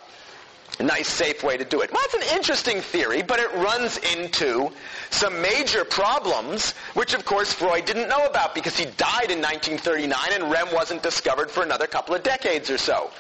[0.85, 1.93] nice, safe way to do it.
[1.93, 4.71] Well, that's an interesting theory, but it runs into
[5.11, 10.19] some major problems, which of course Freud didn't know about because he died in 1939
[10.33, 13.11] and REM wasn't discovered for another couple of decades or so.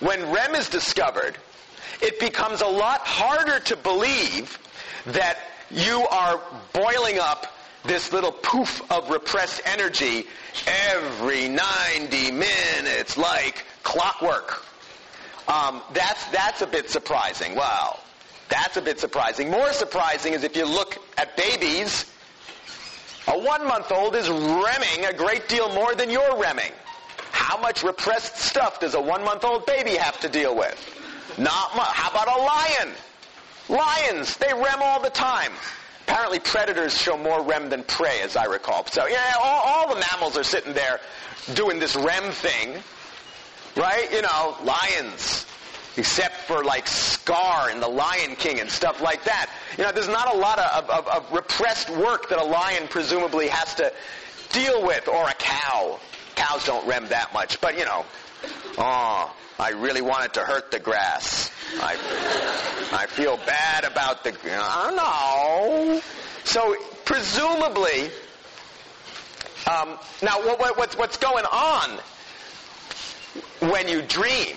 [0.00, 1.36] When REM is discovered,
[2.00, 4.58] it becomes a lot harder to believe
[5.06, 5.38] that
[5.70, 6.40] you are
[6.72, 7.46] boiling up
[7.84, 10.26] this little poof of repressed energy
[10.66, 14.64] every 90 minutes like clockwork.
[15.48, 17.54] Um, that's, that's a bit surprising.
[17.54, 18.00] Well,
[18.48, 19.50] that's a bit surprising.
[19.50, 22.06] More surprising is if you look at babies,
[23.28, 26.72] a one-month-old is remming a great deal more than you're remming.
[27.32, 30.76] How much repressed stuff does a one-month-old baby have to deal with?
[31.38, 31.88] Not much.
[31.88, 32.94] How about a lion?
[33.68, 35.52] Lions, they rem all the time.
[36.06, 38.84] Apparently predators show more REM than prey, as I recall.
[38.86, 40.98] So, yeah, all, all the mammals are sitting there
[41.54, 42.82] doing this REM thing
[43.76, 44.10] right?
[44.12, 45.46] You know, lions,
[45.96, 49.50] except for like Scar and the Lion King and stuff like that.
[49.78, 53.48] You know, there's not a lot of, of, of repressed work that a lion presumably
[53.48, 53.92] has to
[54.52, 55.98] deal with, or a cow.
[56.34, 58.04] Cows don't rem that much, but you know,
[58.78, 61.50] oh, I really wanted to hurt the grass.
[61.80, 61.92] I,
[62.92, 66.00] I feel bad about the, I know.
[66.44, 68.10] So presumably,
[69.66, 72.00] um, now what, what, what's, what's going on
[73.60, 74.56] when you dream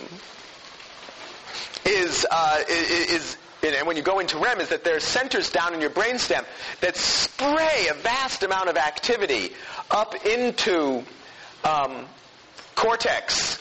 [1.85, 5.73] is, uh, is, and when you go into REM, is that there are centers down
[5.73, 6.43] in your brainstem
[6.81, 9.51] that spray a vast amount of activity
[9.91, 11.03] up into
[11.63, 12.05] um,
[12.75, 13.59] cortex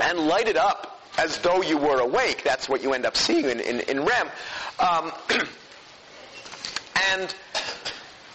[0.00, 2.44] and light it up as though you were awake.
[2.44, 4.28] That's what you end up seeing in, in, in REM.
[4.78, 5.12] Um,
[7.12, 7.34] and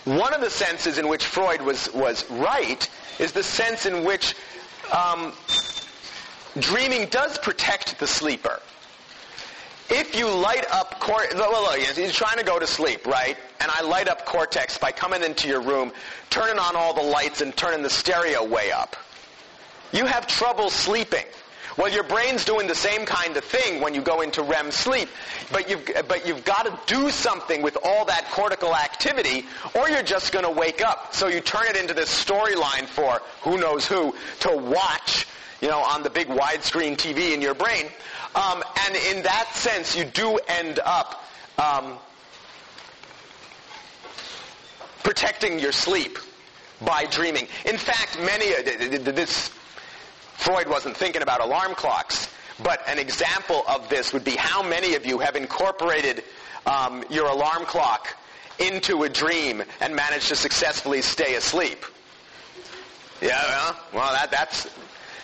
[0.05, 4.35] one of the senses in which Freud was, was right is the sense in which
[4.93, 5.33] um,
[6.59, 8.61] dreaming does protect the sleeper.
[9.89, 13.37] If you light up cortex, you're trying to go to sleep, right?
[13.59, 15.91] And I light up cortex by coming into your room,
[16.29, 18.95] turning on all the lights and turning the stereo way up.
[19.91, 21.25] You have trouble sleeping.
[21.77, 25.09] Well, your brain's doing the same kind of thing when you go into REM sleep,
[25.51, 30.03] but you've, but you've got to do something with all that cortical activity, or you're
[30.03, 31.15] just going to wake up.
[31.15, 35.25] So you turn it into this storyline for who knows who to watch,
[35.61, 37.85] you know, on the big widescreen TV in your brain.
[38.35, 41.23] Um, and in that sense, you do end up
[41.57, 41.97] um,
[45.03, 46.19] protecting your sleep
[46.81, 47.47] by dreaming.
[47.65, 49.49] In fact, many of this
[50.43, 52.27] Freud wasn't thinking about alarm clocks,
[52.61, 56.21] but an example of this would be how many of you have incorporated
[56.65, 58.17] um, your alarm clock
[58.59, 61.85] into a dream and managed to successfully stay asleep.
[63.21, 64.69] Yeah, well, that, that's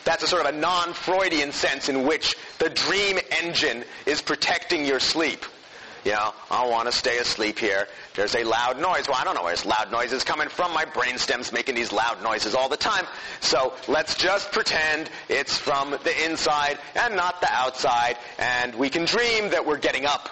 [0.05, 5.01] that's a sort of a non-Freudian sense in which the dream engine is protecting your
[5.01, 5.43] sleep.
[6.05, 7.87] You know, I want to stay asleep here.
[8.15, 9.07] There's a loud noise.
[9.07, 10.73] Well, I don't know where this loud noise is coming from.
[10.73, 13.05] My brainstem's making these loud noises all the time.
[13.41, 18.17] So let's just pretend it's from the inside and not the outside.
[18.37, 20.29] And we can dream that we're getting up.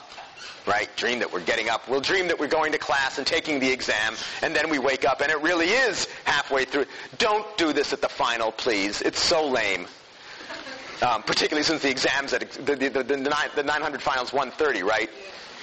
[0.65, 0.89] Right?
[0.97, 1.87] Dream that we're getting up.
[1.87, 4.15] We'll dream that we're going to class and taking the exam.
[4.41, 6.85] And then we wake up and it really is halfway through.
[7.17, 9.01] Don't do this at the final, please.
[9.01, 9.87] It's so lame.
[11.01, 15.09] Um, particularly since the exams at the, the, the, the 900 finals 130, right?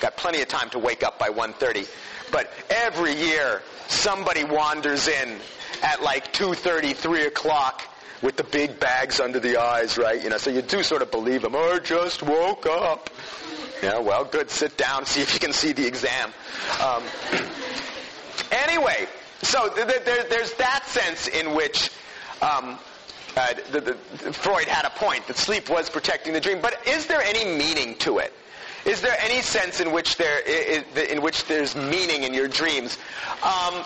[0.00, 1.87] Got plenty of time to wake up by 130.
[2.30, 5.38] But every year, somebody wanders in
[5.83, 7.83] at like 2.30, 3 o'clock
[8.22, 10.22] with the big bags under the eyes, right?
[10.22, 11.54] You know, so you do sort of believe them.
[11.54, 13.11] Oh, I just woke up.
[13.83, 14.50] Yeah, well, good.
[14.50, 16.33] Sit down, see if you can see the exam.
[16.83, 17.02] Um,
[18.50, 19.07] anyway,
[19.42, 21.90] so th- th- there, there's that sense in which
[22.40, 22.78] um,
[23.37, 23.94] uh, the, the,
[24.33, 26.61] Freud had a point that sleep was protecting the dream.
[26.62, 28.33] But is there any meaning to it?
[28.84, 32.98] Is there any sense in which there in which there's meaning in your dreams?
[33.42, 33.82] Um,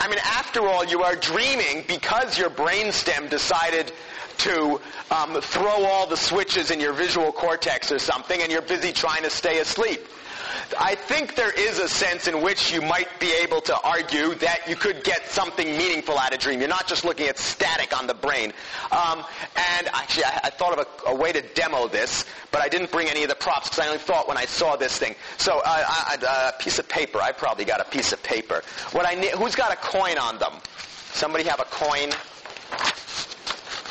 [0.00, 3.92] I mean, after all, you are dreaming because your brainstem decided
[4.38, 4.80] to
[5.10, 9.22] um, throw all the switches in your visual cortex or something, and you're busy trying
[9.24, 10.06] to stay asleep.
[10.78, 14.68] I think there is a sense in which you might be able to argue that
[14.68, 16.60] you could get something meaningful out of dream.
[16.60, 18.52] You're not just looking at static on the brain.
[18.90, 19.24] Um,
[19.76, 22.90] and actually, I, I thought of a, a, way to demo this, but I didn't
[22.90, 25.14] bring any of the props because I only thought when I saw this thing.
[25.36, 27.20] So uh, a piece of paper.
[27.20, 28.62] I probably got a piece of paper.
[28.92, 30.52] What I need, who's got a coin on them?
[31.12, 32.10] Somebody have a coin?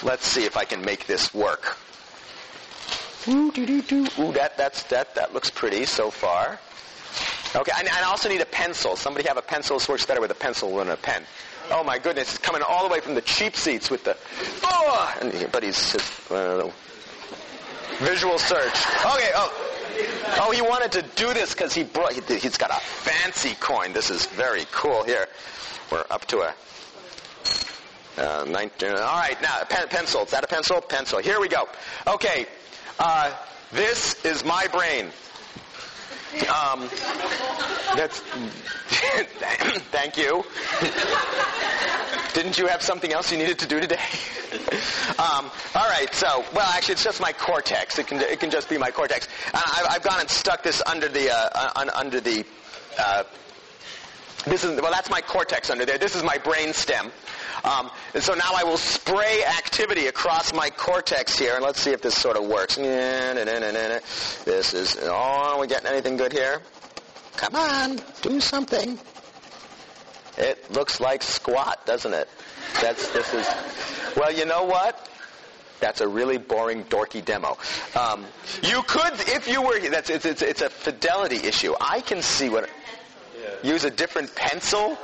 [0.03, 1.77] Let's see if I can make this work.
[4.19, 6.59] Ooh, that, that's, that, that looks pretty so far.
[7.55, 8.95] Okay, and, I also need a pencil.
[8.95, 9.77] Somebody have a pencil.
[9.77, 11.23] This works better with a pencil than a pen.
[11.71, 14.15] Oh my goodness, it's coming all the way from the cheap seats with the,
[14.63, 16.69] oh, and, but he's just, uh,
[17.99, 18.85] visual search.
[19.05, 19.73] Okay, oh.
[20.39, 23.93] Oh, he wanted to do this because he brought, he, he's got a fancy coin.
[23.93, 25.03] This is very cool.
[25.03, 25.27] Here,
[25.91, 26.53] we're up to a,
[28.17, 30.23] uh, 19, all right, now, pen, pencil.
[30.23, 30.79] Is that a pencil?
[30.81, 31.19] Pencil.
[31.19, 31.67] Here we go.
[32.05, 32.45] Okay,
[32.99, 33.33] uh,
[33.71, 35.11] this is my brain.
[36.49, 36.89] Um,
[37.95, 38.19] that's.
[39.91, 40.43] thank you.
[42.33, 43.95] Didn't you have something else you needed to do today?
[45.19, 46.13] um, all right.
[46.13, 47.97] So, well, actually, it's just my cortex.
[47.97, 49.27] It can it can just be my cortex.
[49.53, 52.45] I've, I've gone and stuck this under the uh, under the.
[52.97, 53.23] Uh,
[54.45, 55.97] this is well, that's my cortex under there.
[55.97, 57.11] This is my brain stem.
[57.63, 61.91] Um, and so now I will spray activity across my cortex here, and let's see
[61.91, 62.75] if this sort of works.
[62.75, 66.61] This is, oh, are we getting anything good here?
[67.35, 68.99] Come on, do something.
[70.37, 72.29] It looks like squat, doesn't it?
[72.81, 73.47] That's, this is,
[74.15, 75.09] well, you know what?
[75.79, 77.57] That's a really boring, dorky demo.
[77.95, 78.25] Um,
[78.63, 81.75] you could, if you were, that's, it's, it's, it's a fidelity issue.
[81.79, 82.69] I can see what,
[83.63, 84.97] use a different pencil?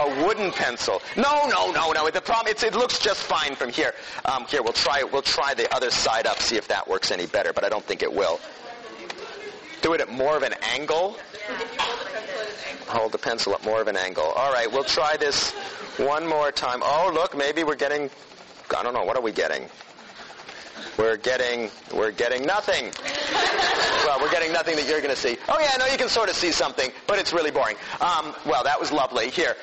[0.00, 1.02] A wooden pencil.
[1.16, 2.10] No, no, no, no.
[2.10, 3.94] The problem, it looks just fine from here.
[4.24, 7.26] Um, here, we'll try, we'll try the other side up, see if that works any
[7.26, 8.40] better, but I don't think it will.
[9.82, 11.16] Do it at more of an angle.
[12.88, 14.24] Hold the pencil at more of an angle.
[14.24, 15.52] All right, we'll try this
[15.98, 16.80] one more time.
[16.82, 18.10] Oh, look, maybe we're getting,
[18.76, 19.68] I don't know, what are we getting?
[20.98, 22.92] We're getting, we're getting nothing.
[24.04, 25.36] well, we're getting nothing that you're going to see.
[25.48, 27.76] Oh yeah, no, you can sort of see something, but it's really boring.
[28.00, 29.30] Um, well, that was lovely.
[29.30, 29.56] Here,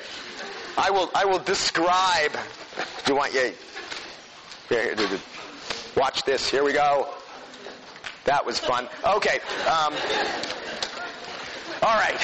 [0.76, 2.32] I will, I will describe.
[3.04, 3.52] Do you want you?
[4.68, 5.20] Here, here,
[5.96, 6.48] watch this.
[6.48, 7.08] Here we go.
[8.24, 8.88] That was fun.
[9.04, 9.40] Okay.
[9.66, 9.94] Um,
[11.82, 12.20] all right.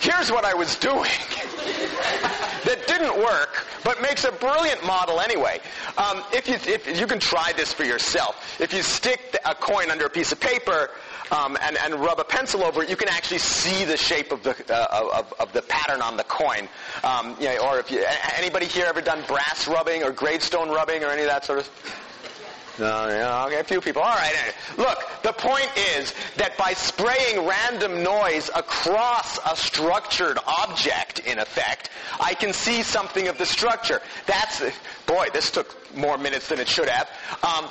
[0.00, 1.02] Here's what I was doing
[2.64, 5.60] that didn't work, but makes a brilliant model anyway.
[5.96, 9.90] Um, if, you, if you can try this for yourself, if you stick a coin
[9.90, 10.90] under a piece of paper
[11.32, 14.42] um, and, and, rub a pencil over it, you can actually see the shape of
[14.42, 16.68] the uh, of, of, the pattern on the coin.
[17.04, 18.02] Um, you know, or if you,
[18.36, 21.68] anybody here ever done brass rubbing or gravestone rubbing or any of that sort of
[22.78, 24.02] no, yeah, okay, a few people.
[24.02, 24.54] All right.
[24.76, 31.90] Look, the point is that by spraying random noise across a structured object, in effect,
[32.20, 34.00] I can see something of the structure.
[34.26, 34.62] That's,
[35.06, 37.08] boy, this took more minutes than it should have.
[37.42, 37.68] Um,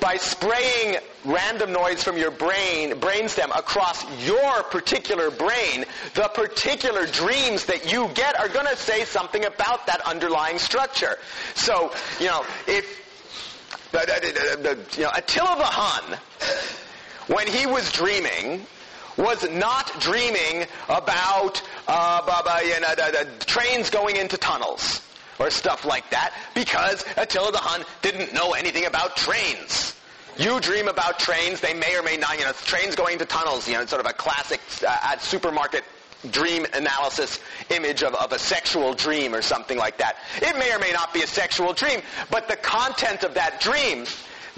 [0.00, 5.84] by spraying random noise from your brain, brainstem across your particular brain,
[6.14, 11.18] the particular dreams that you get are going to say something about that underlying structure.
[11.54, 13.07] So, you know, if
[15.04, 16.18] know, Attila the Hun,
[17.28, 18.66] when he was dreaming,
[19.16, 25.02] was not dreaming about uh, you know, the, the trains going into tunnels
[25.38, 29.94] or stuff like that because Attila the Hun didn't know anything about trains.
[30.38, 33.66] You dream about trains, they may or may not, you know, trains going into tunnels,
[33.66, 35.82] you know, sort of a classic uh, supermarket
[36.30, 37.40] dream analysis
[37.70, 40.16] image of, of a sexual dream or something like that.
[40.42, 42.00] It may or may not be a sexual dream,
[42.30, 44.06] but the content of that dream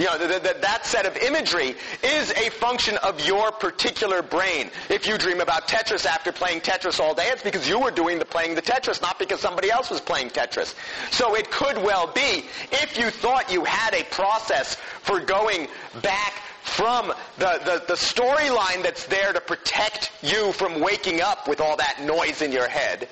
[0.00, 4.70] you know, th- th- that set of imagery is a function of your particular brain.
[4.88, 8.18] If you dream about Tetris after playing Tetris all day, it's because you were doing
[8.18, 10.74] the playing the Tetris, not because somebody else was playing Tetris.
[11.11, 15.68] So it could well be, if you thought you had a process for going
[16.00, 16.32] back
[16.71, 21.77] from the, the, the storyline that's there to protect you from waking up with all
[21.77, 23.09] that noise in your head,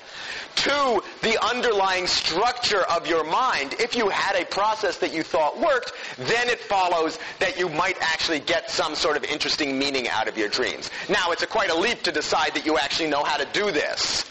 [0.55, 5.59] to the underlying structure of your mind, if you had a process that you thought
[5.59, 10.27] worked, then it follows that you might actually get some sort of interesting meaning out
[10.27, 10.89] of your dreams.
[11.09, 13.71] Now, it's a quite a leap to decide that you actually know how to do
[13.71, 14.25] this.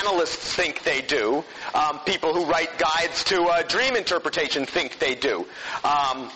[0.00, 1.44] Analysts think they do.
[1.74, 5.46] Um, people who write guides to uh, dream interpretation think they do.
[5.84, 6.30] Um,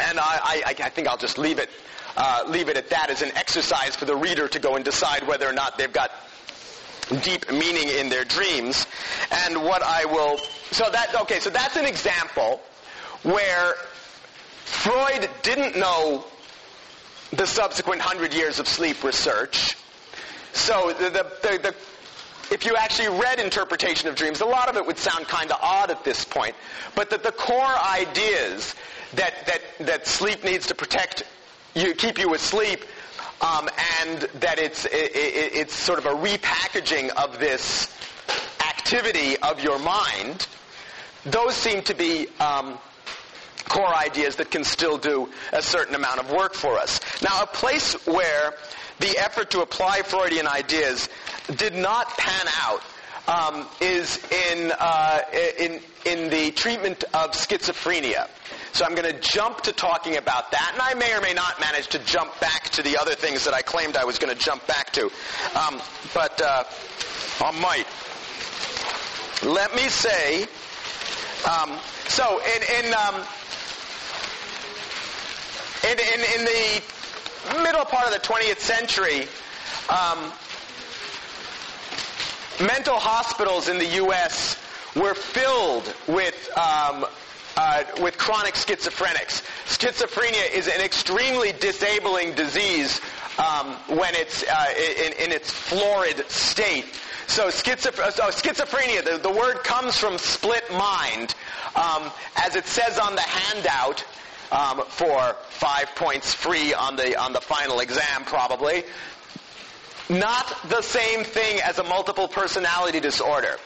[0.00, 1.70] and I, I, I, think I'll just leave it,
[2.16, 5.26] uh, leave it at that as an exercise for the reader to go and decide
[5.26, 6.10] whether or not they've got
[7.22, 8.86] deep meaning in their dreams.
[9.30, 10.38] And what I will,
[10.70, 12.60] so that, okay, so that's an example
[13.22, 13.74] where
[14.64, 16.24] Freud didn't know
[17.32, 19.76] the subsequent hundred years of sleep research.
[20.52, 21.74] So the, the, the,
[22.52, 25.58] if you actually read interpretation of dreams, a lot of it would sound kind of
[25.60, 26.54] odd at this point.
[26.94, 28.74] But that the core ideas
[29.16, 31.24] that, that, that sleep needs to protect
[31.74, 32.84] you, keep you asleep,
[33.40, 33.68] um,
[34.00, 37.92] and that it's, it, it, it's sort of a repackaging of this
[38.66, 40.46] activity of your mind,
[41.24, 42.78] those seem to be um,
[43.68, 47.00] core ideas that can still do a certain amount of work for us.
[47.22, 48.54] Now, a place where
[49.00, 51.08] the effort to apply Freudian ideas
[51.56, 52.82] did not pan out
[53.26, 55.20] um, is in, uh,
[55.58, 58.28] in, in the treatment of schizophrenia.
[58.74, 61.60] So I'm going to jump to talking about that, and I may or may not
[61.60, 64.44] manage to jump back to the other things that I claimed I was going to
[64.44, 65.04] jump back to.
[65.54, 65.80] Um,
[66.12, 66.64] but uh,
[67.40, 67.86] I might.
[69.48, 70.48] Let me say,
[71.48, 73.14] um, so in, in, um,
[75.84, 79.28] in, in, in, the middle part of the 20th century,
[79.88, 80.32] um,
[82.66, 84.56] mental hospitals in the U.S.
[84.96, 87.06] were filled with um,
[87.56, 89.42] uh, with chronic schizophrenics.
[89.66, 93.00] Schizophrenia is an extremely disabling disease
[93.38, 96.86] um, when it's uh, in, in, its florid state.
[97.26, 101.34] So, schizoph- so schizophrenia, the, the, word comes from split mind.
[101.74, 104.04] Um, as it says on the handout,
[104.52, 108.84] um, for five points free on the on the final exam, probably.
[110.08, 113.56] Not the same thing as a multiple personality disorder.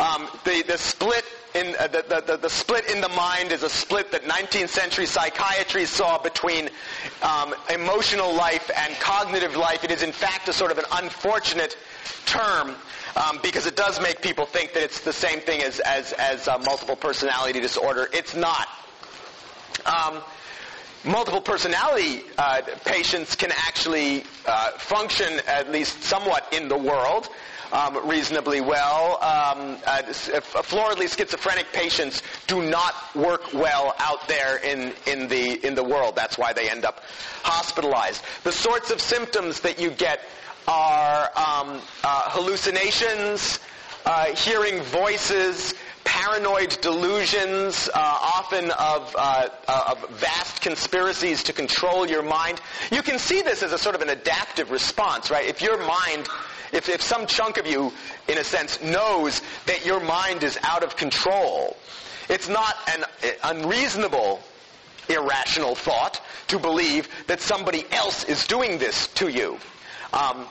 [0.00, 1.24] Um, the, the split
[1.56, 5.06] in, uh, the, the, the, split in the mind is a split that 19th century
[5.06, 6.68] psychiatry saw between
[7.22, 9.82] um, emotional life and cognitive life.
[9.82, 11.76] It is in fact a sort of an unfortunate
[12.26, 12.76] term
[13.16, 16.46] um, because it does make people think that it's the same thing as, as, as
[16.46, 18.08] uh, multiple personality disorder.
[18.12, 18.68] It's not.
[19.86, 20.22] Um,
[21.04, 27.28] multiple personality uh, patients can actually uh, function at least somewhat in the world
[27.72, 29.14] um, reasonably well.
[29.22, 35.74] Um, uh, floridly schizophrenic patients do not work well out there in, in, the, in
[35.74, 36.16] the world.
[36.16, 37.02] That's why they end up
[37.42, 38.22] hospitalized.
[38.44, 40.20] The sorts of symptoms that you get
[40.68, 43.60] are um, uh, hallucinations,
[44.04, 52.08] uh, hearing voices, paranoid delusions, uh, often of, uh, uh, of, vast conspiracies to control
[52.08, 52.60] your mind.
[52.92, 55.46] You can see this as a sort of an adaptive response, right?
[55.46, 56.28] If your mind
[56.72, 57.92] if, if some chunk of you,
[58.28, 61.76] in a sense, knows that your mind is out of control,
[62.28, 63.04] it's not an
[63.44, 64.40] unreasonable,
[65.08, 69.58] irrational thought to believe that somebody else is doing this to you.
[70.12, 70.46] Um,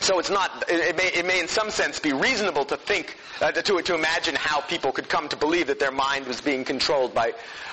[0.00, 3.50] so it's not, it may, it may in some sense be reasonable to think, uh,
[3.52, 7.14] to, to imagine how people could come to believe that their mind was being controlled
[7.14, 7.32] by,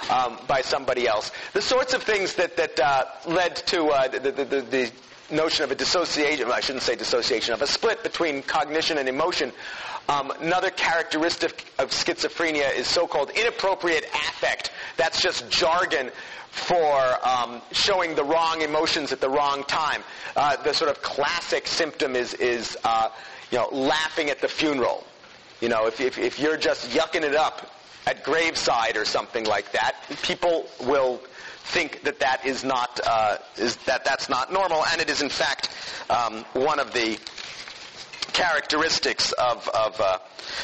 [0.10, 1.32] um, by somebody else.
[1.54, 4.92] The sorts of things that, that uh, led to uh, the, the, the, the
[5.34, 9.52] notion of a dissociation, I shouldn't say dissociation, of a split between cognition and emotion.
[10.10, 14.72] Um, another characteristic of schizophrenia is so-called inappropriate affect.
[14.98, 16.12] That's just jargon
[16.52, 20.04] for um, showing the wrong emotions at the wrong time.
[20.36, 23.10] Uh, the sort of classic symptom is, is uh,
[23.52, 25.04] you know, laughing at the funeral.
[25.62, 27.74] You know, if, if, if you're just yucking it up
[28.06, 31.22] at graveside or something like that, people will
[31.64, 35.30] think that that is not uh, is that that's not normal, and it is in
[35.30, 35.70] fact
[36.10, 37.18] um, one of the
[38.34, 40.18] characteristics of of, uh,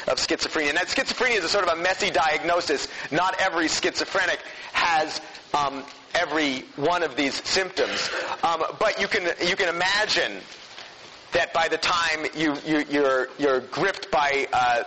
[0.07, 0.73] of schizophrenia.
[0.73, 2.87] Now, schizophrenia is a sort of a messy diagnosis.
[3.11, 4.39] Not every schizophrenic
[4.73, 5.21] has
[5.53, 5.83] um,
[6.13, 8.09] every one of these symptoms,
[8.43, 10.41] um, but you can you can imagine
[11.31, 14.83] that by the time you, you are you're, you're gripped by uh,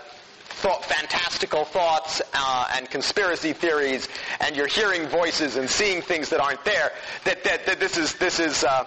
[0.52, 4.08] thought, fantastical thoughts uh, and conspiracy theories,
[4.40, 6.92] and you're hearing voices and seeing things that aren't there,
[7.24, 8.84] that, that, that this is, this is, uh,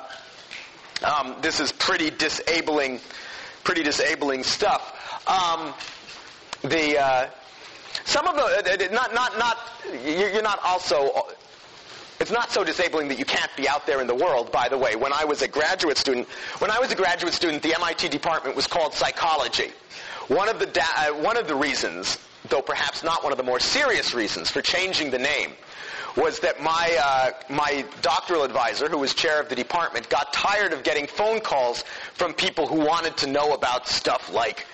[1.04, 3.00] um, this is pretty disabling,
[3.64, 5.28] pretty disabling stuff.
[5.28, 5.74] Um,
[6.62, 7.30] the, uh,
[8.06, 9.58] some of the, uh, not, not, not,
[10.06, 11.26] you're not also
[12.20, 14.78] it's not so disabling that you can't be out there in the world, by the
[14.78, 14.96] way.
[14.96, 16.28] When I was a graduate student,
[16.60, 19.72] when I was a graduate student, the MIT department was called psychology.
[20.28, 22.18] One of the, da- uh, one of the reasons,
[22.50, 25.52] though perhaps not one of the more serious reasons for changing the name,
[26.18, 30.74] was that my, uh, my doctoral advisor, who was chair of the department, got tired
[30.74, 34.66] of getting phone calls from people who wanted to know about stuff like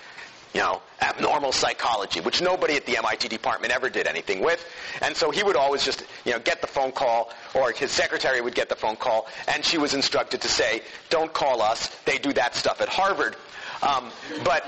[0.54, 4.64] you know, abnormal psychology, which nobody at the MIT department ever did anything with.
[5.00, 8.40] And so he would always just, you know, get the phone call, or his secretary
[8.42, 12.18] would get the phone call, and she was instructed to say, don't call us, they
[12.18, 13.36] do that stuff at Harvard.
[13.82, 14.10] Um,
[14.44, 14.64] but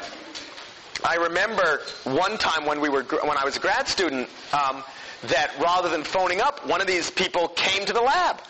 [1.05, 4.83] I remember one time when we were, when I was a grad student, um,
[5.25, 8.41] that rather than phoning up, one of these people came to the lab.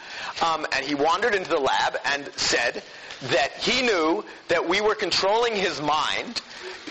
[0.40, 2.82] Um, and he wandered into the lab and said
[3.24, 6.42] that he knew that we were controlling his mind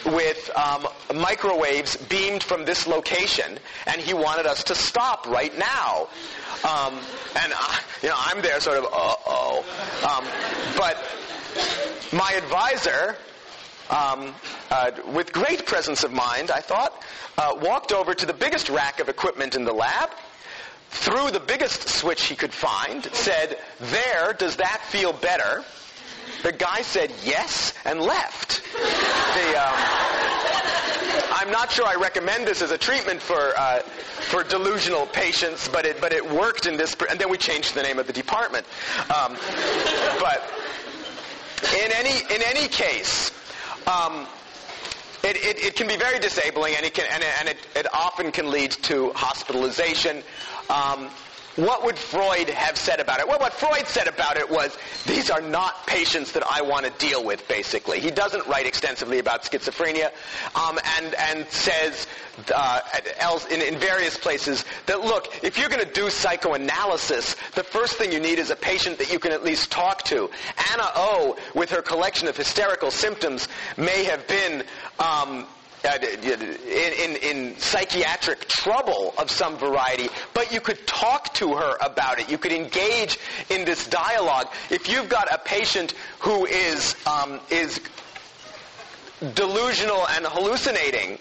[0.05, 3.57] with um, microwaves beamed from this location,
[3.87, 6.07] and he wanted us to stop right now.
[6.63, 6.99] Um,
[7.41, 9.65] and uh, you know, I'm there, sort of, uh oh.
[10.03, 10.25] Um,
[10.77, 10.97] but
[12.11, 13.17] my advisor,
[13.93, 14.33] um,
[14.71, 17.03] uh, with great presence of mind, I thought,
[17.37, 20.09] uh, walked over to the biggest rack of equipment in the lab,
[20.89, 25.63] threw the biggest switch he could find, said, "There, does that feel better?"
[26.41, 28.63] The guy said yes and left.
[28.73, 29.73] The, um,
[31.35, 35.85] I'm not sure I recommend this as a treatment for uh, for delusional patients, but
[35.85, 36.95] it but it worked in this.
[37.09, 38.65] And then we changed the name of the department.
[39.15, 39.37] Um,
[40.19, 40.43] but
[41.83, 43.31] in any in any case.
[43.87, 44.27] Um,
[45.23, 48.31] it, it, it, can be very disabling, and it can, and, and it, it often
[48.31, 50.23] can lead to hospitalization.
[50.69, 51.09] Um,
[51.55, 53.27] what would Freud have said about it?
[53.27, 56.91] Well, what Freud said about it was, these are not patients that I want to
[57.05, 57.99] deal with, basically.
[57.99, 60.11] He doesn't write extensively about schizophrenia,
[60.55, 62.07] um, and, and says
[62.53, 62.79] uh,
[63.51, 68.11] in, in various places that, look, if you're going to do psychoanalysis, the first thing
[68.11, 70.29] you need is a patient that you can at least talk to.
[70.71, 73.47] Anna O, with her collection of hysterical symptoms,
[73.77, 74.63] may have been
[74.99, 75.45] um,
[75.83, 82.19] in, in, in, psychiatric trouble of some variety, but you could talk to her about
[82.19, 82.29] it.
[82.29, 83.17] You could engage
[83.49, 84.47] in this dialogue.
[84.69, 87.81] If you've got a patient who is um, is
[89.33, 91.19] delusional and hallucinating,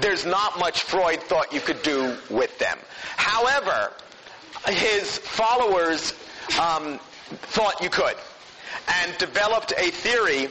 [0.00, 2.78] there's not much Freud thought you could do with them.
[3.16, 3.92] However,
[4.68, 6.12] his followers
[6.60, 6.98] um,
[7.28, 8.16] thought you could
[9.02, 10.48] and developed a theory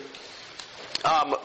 [1.05, 1.35] um,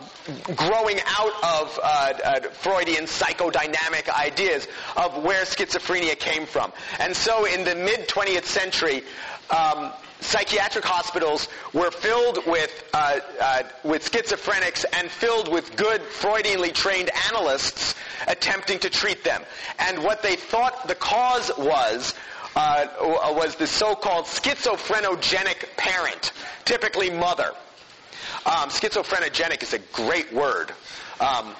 [0.56, 6.72] growing out of uh, uh, Freudian psychodynamic ideas of where schizophrenia came from.
[6.98, 9.02] And so in the mid 20th century,
[9.50, 16.72] um, psychiatric hospitals were filled with uh, uh, with schizophrenics and filled with good Freudianly
[16.72, 17.94] trained analysts
[18.26, 19.42] attempting to treat them.
[19.78, 22.14] And what they thought the cause was
[22.56, 26.32] uh, was the so-called schizophrenogenic parent,
[26.64, 27.52] typically mother.
[28.46, 30.72] Um, schizophrenic is a great word.
[31.20, 31.54] Um,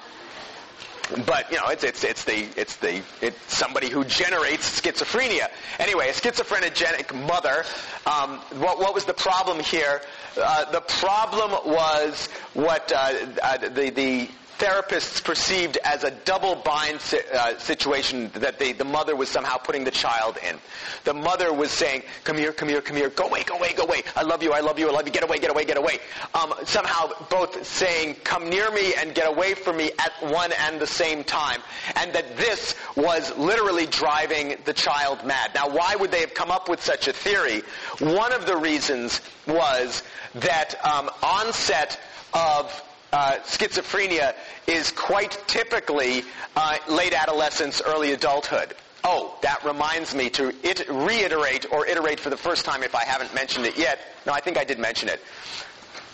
[1.25, 5.49] but you know, it's it's it's the it's the it's somebody who generates schizophrenia.
[5.79, 7.63] Anyway, a schizophrenogenic mother.
[8.05, 10.01] Um, what what was the problem here?
[10.35, 17.01] Uh, the problem was what uh, uh, the the therapists perceived as a double bind
[17.01, 20.57] si- uh, situation that the, the mother was somehow putting the child in.
[21.03, 23.83] The mother was saying, come here, come here, come here, go away, go away, go
[23.83, 25.77] away, I love you, I love you, I love you, get away, get away, get
[25.77, 25.99] away.
[26.33, 30.79] Um, somehow both saying, come near me and get away from me at one and
[30.79, 31.61] the same time.
[31.95, 35.51] And that this was literally driving the child mad.
[35.53, 37.61] Now why would they have come up with such a theory?
[37.99, 40.03] One of the reasons was
[40.35, 41.99] that um, onset
[42.33, 42.83] of
[43.15, 44.35] uh, schizophrenia
[44.67, 46.23] is quite typically
[46.57, 48.75] uh, late adolescence, early adulthood.
[49.05, 53.05] Oh, that reminds me to it, reiterate or iterate for the first time if I
[53.05, 53.99] haven't mentioned it yet.
[54.25, 55.21] No, I think I did mention it.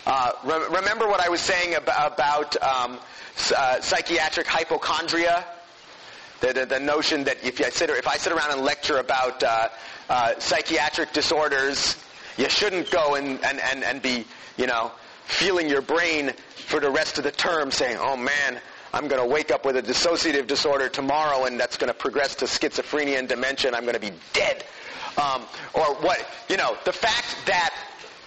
[0.06, 3.00] Uh, re- remember what I was saying about, about um,
[3.58, 5.44] uh, psychiatric hypochondria?
[6.42, 9.42] The, the, the, notion that if, I sit, if I sit around and lecture about
[9.42, 11.98] uh, psychiatric disorders,
[12.38, 14.26] you shouldn't go and, and, and, and be,
[14.56, 14.92] you know,
[15.26, 16.34] feeling your brain
[16.72, 18.62] for the rest of the term saying, oh man,
[18.94, 22.34] I'm going to wake up with a dissociative disorder tomorrow and that's going to progress
[22.36, 24.64] to schizophrenia and dementia and I'm going to be dead.
[25.18, 25.42] Um,
[25.74, 27.76] or what, you know, the fact that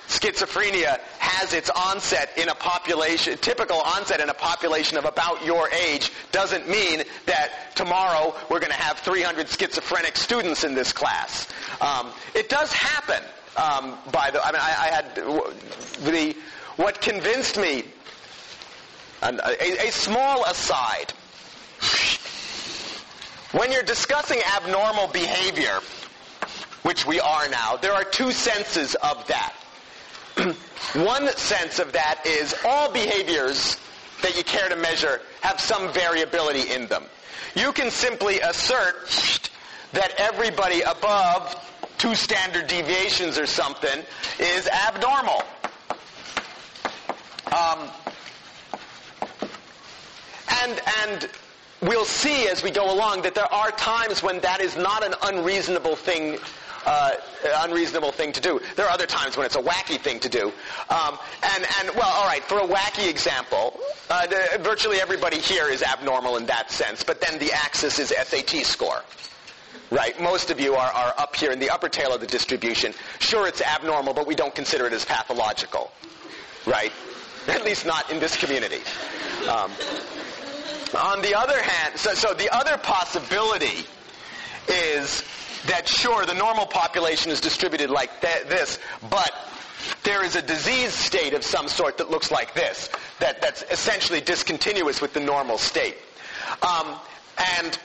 [0.09, 5.71] schizophrenia has its onset in a population, typical onset in a population of about your
[5.71, 11.49] age, doesn't mean that tomorrow we're going to have 300 schizophrenic students in this class.
[11.81, 13.23] Um, it does happen.
[13.57, 16.37] Um, by the, I mean, I, I had the
[16.77, 17.85] what convinced me.
[19.23, 21.13] A, a small aside.
[23.53, 25.81] When you're discussing abnormal behavior,
[26.83, 29.55] which we are now, there are two senses of that.
[30.95, 33.79] One sense of that is all behaviors
[34.23, 37.05] that you care to measure have some variability in them.
[37.55, 39.51] You can simply assert
[39.93, 41.55] that everybody above
[41.99, 44.03] two standard deviations or something
[44.39, 45.43] is abnormal.
[47.53, 47.89] Um,
[50.65, 51.29] and, and
[51.83, 55.15] we'll see as we go along that there are times when that is not an
[55.23, 56.39] unreasonable thing
[56.87, 57.13] uh,
[57.61, 58.61] unreasonable thing to do.
[58.77, 60.53] There are other times when it's a wacky thing to do.
[60.91, 65.71] Um, and, and, well, all right, for a wacky example, uh, the, virtually everybody here
[65.71, 69.03] is abnormal in that sense, but then the axis is SAT score.
[69.91, 70.21] Right?
[70.21, 72.93] Most of you are, are up here in the upper tail of the distribution.
[73.19, 75.91] Sure, it's abnormal, but we don't consider it as pathological.
[76.67, 76.93] Right?
[77.49, 78.81] At least not in this community.
[79.49, 79.71] Um,
[80.97, 83.87] on the other hand, so, so the other possibility
[84.69, 85.23] is
[85.67, 88.79] that sure, the normal population is distributed like th- this,
[89.11, 89.33] but
[90.03, 92.89] there is a disease state of some sort that looks like this,
[93.21, 95.97] that, that's essentially discontinuous with the normal state.
[96.63, 96.99] Um,
[97.59, 97.79] and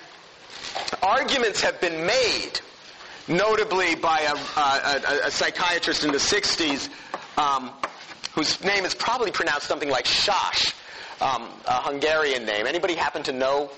[1.01, 2.60] arguments have been made,
[3.28, 6.89] notably by a, a, a psychiatrist in the 60s,
[7.38, 7.72] um,
[8.34, 10.74] whose name is probably pronounced something like Sas,
[11.22, 12.67] um, a Hungarian name.
[12.67, 13.70] Anybody happen to know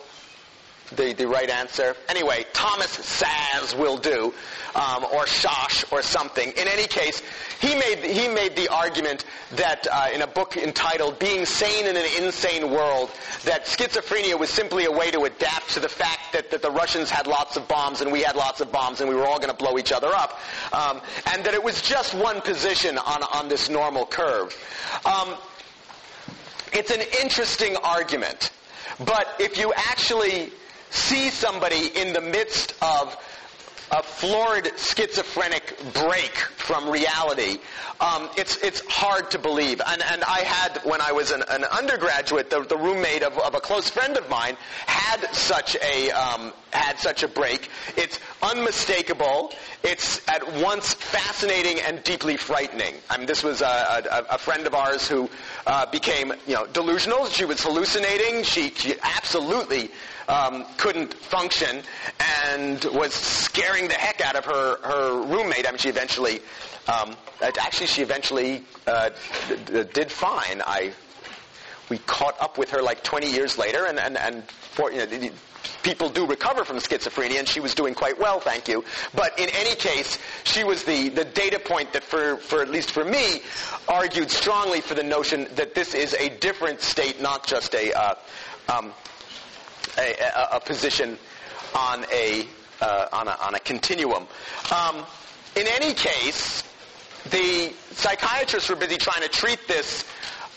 [0.96, 1.96] the, the right answer.
[2.10, 4.34] Anyway, Thomas Szasz will do,
[4.76, 6.52] um, or Shosh or something.
[6.52, 7.22] In any case,
[7.60, 11.96] he made, he made the argument that uh, in a book entitled Being Sane in
[11.96, 13.10] an Insane World,
[13.46, 17.10] that schizophrenia was simply a way to adapt to the fact that, that the Russians
[17.10, 19.50] had lots of bombs and we had lots of bombs and we were all going
[19.52, 20.39] to blow each other up,
[20.74, 21.02] um,
[21.34, 24.56] and that it was just one position on, on this normal curve.
[25.06, 25.36] Um,
[26.74, 28.52] it's an interesting argument.
[29.00, 30.52] But if you actually
[30.90, 33.18] see somebody in the midst of
[33.92, 37.58] a florid schizophrenic break from reality,
[38.00, 39.82] um, it's, it's hard to believe.
[39.86, 43.54] And, and I had, when I was an, an undergraduate, the, the roommate of, of,
[43.54, 44.56] a close friend of mine
[44.86, 47.70] had such a, um, had such a break.
[47.98, 49.54] It's unmistakable.
[49.84, 52.96] It's at once fascinating and deeply frightening.
[53.10, 55.30] I mean, this was a, a, a friend of ours who
[55.68, 57.26] uh, became, you know, delusional.
[57.28, 58.44] She was hallucinating.
[58.44, 59.92] She, she absolutely
[60.28, 61.82] um, couldn't function
[62.48, 65.68] and was scaring the heck out of her, her roommate.
[65.68, 66.40] I mean, she eventually,
[66.88, 69.10] um, actually, she eventually uh,
[69.66, 70.62] d- did fine.
[70.66, 70.94] I,
[71.90, 75.30] we caught up with her like 20 years later, and, and, and for, you know,
[75.84, 78.84] people do recover from schizophrenia, and she was doing quite well, thank you.
[79.14, 82.92] But in any case, she was the, the data point that, for, for at least
[82.92, 83.42] for me,
[83.88, 88.16] argued strongly for the notion that this is a different state, not just a, uh,
[88.70, 88.94] um,
[89.98, 91.18] a, a, a position
[91.76, 92.46] on a,
[92.82, 94.28] uh, on a, on a continuum.
[94.76, 95.06] Um,
[95.56, 96.64] in any case,
[97.30, 100.06] the psychiatrists were busy trying to treat this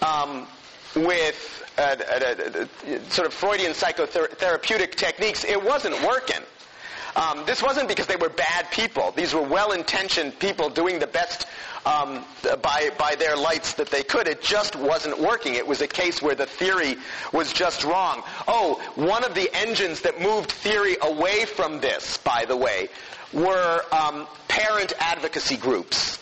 [0.02, 0.46] um,
[0.96, 2.66] with uh, uh,
[3.08, 5.44] sort of Freudian psychotherapeutic techniques.
[5.44, 6.40] It wasn't working.
[7.16, 9.12] Um, this wasn't because they were bad people.
[9.12, 11.46] These were well-intentioned people doing the best
[11.86, 12.24] um,
[12.60, 14.26] by by their lights that they could.
[14.26, 15.54] It just wasn't working.
[15.54, 16.96] It was a case where the theory
[17.32, 18.22] was just wrong.
[18.48, 22.88] Oh, one of the engines that moved theory away from this, by the way,
[23.32, 26.18] were um, parent advocacy groups.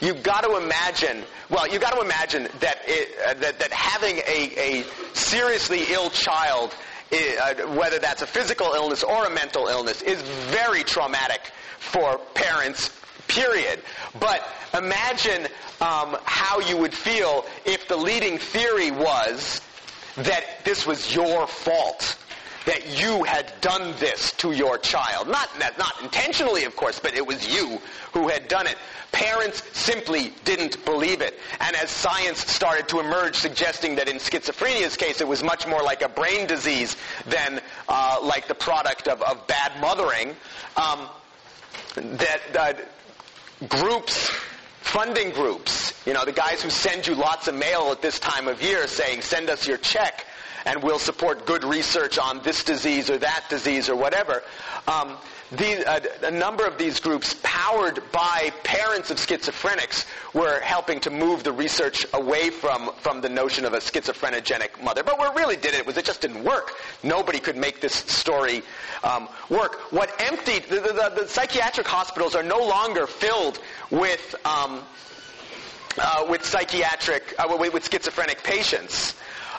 [0.00, 4.18] You've got to imagine, well, you've got to imagine that, it, uh, that, that having
[4.18, 4.84] a, a
[5.14, 6.74] seriously ill child
[7.12, 10.20] uh, whether that's a physical illness or a mental illness, is
[10.50, 12.90] very traumatic for parents,
[13.28, 13.80] period.
[14.18, 14.44] But
[14.74, 15.46] imagine
[15.80, 19.60] um, how you would feel if the leading theory was
[20.16, 22.18] that this was your fault
[22.66, 25.28] that you had done this to your child.
[25.28, 25.48] Not,
[25.78, 27.80] not intentionally, of course, but it was you
[28.12, 28.76] who had done it.
[29.12, 31.38] Parents simply didn't believe it.
[31.60, 35.82] And as science started to emerge suggesting that in schizophrenia's case it was much more
[35.82, 36.96] like a brain disease
[37.26, 40.36] than uh, like the product of, of bad mothering,
[40.76, 41.08] um,
[41.94, 42.72] that uh,
[43.68, 44.30] groups
[44.80, 48.46] funding groups, you know, the guys who send you lots of mail at this time
[48.46, 50.24] of year saying, send us your check,
[50.66, 54.42] and we'll support good research on this disease or that disease or whatever.
[54.86, 55.16] Um,
[55.52, 60.04] uh, a number of these groups, powered by parents of schizophrenics,
[60.34, 65.04] were helping to move the research away from, from the notion of a schizophrenogenic mother.
[65.04, 66.72] But what really did it was it just didn't work.
[67.04, 68.62] Nobody could make this story
[69.04, 69.92] um, work.
[69.92, 73.60] What emptied, the, the, the, psychiatric hospitals are no longer filled
[73.92, 74.82] with, um,
[75.96, 79.14] uh, with psychiatric, uh, with, with schizophrenic patients.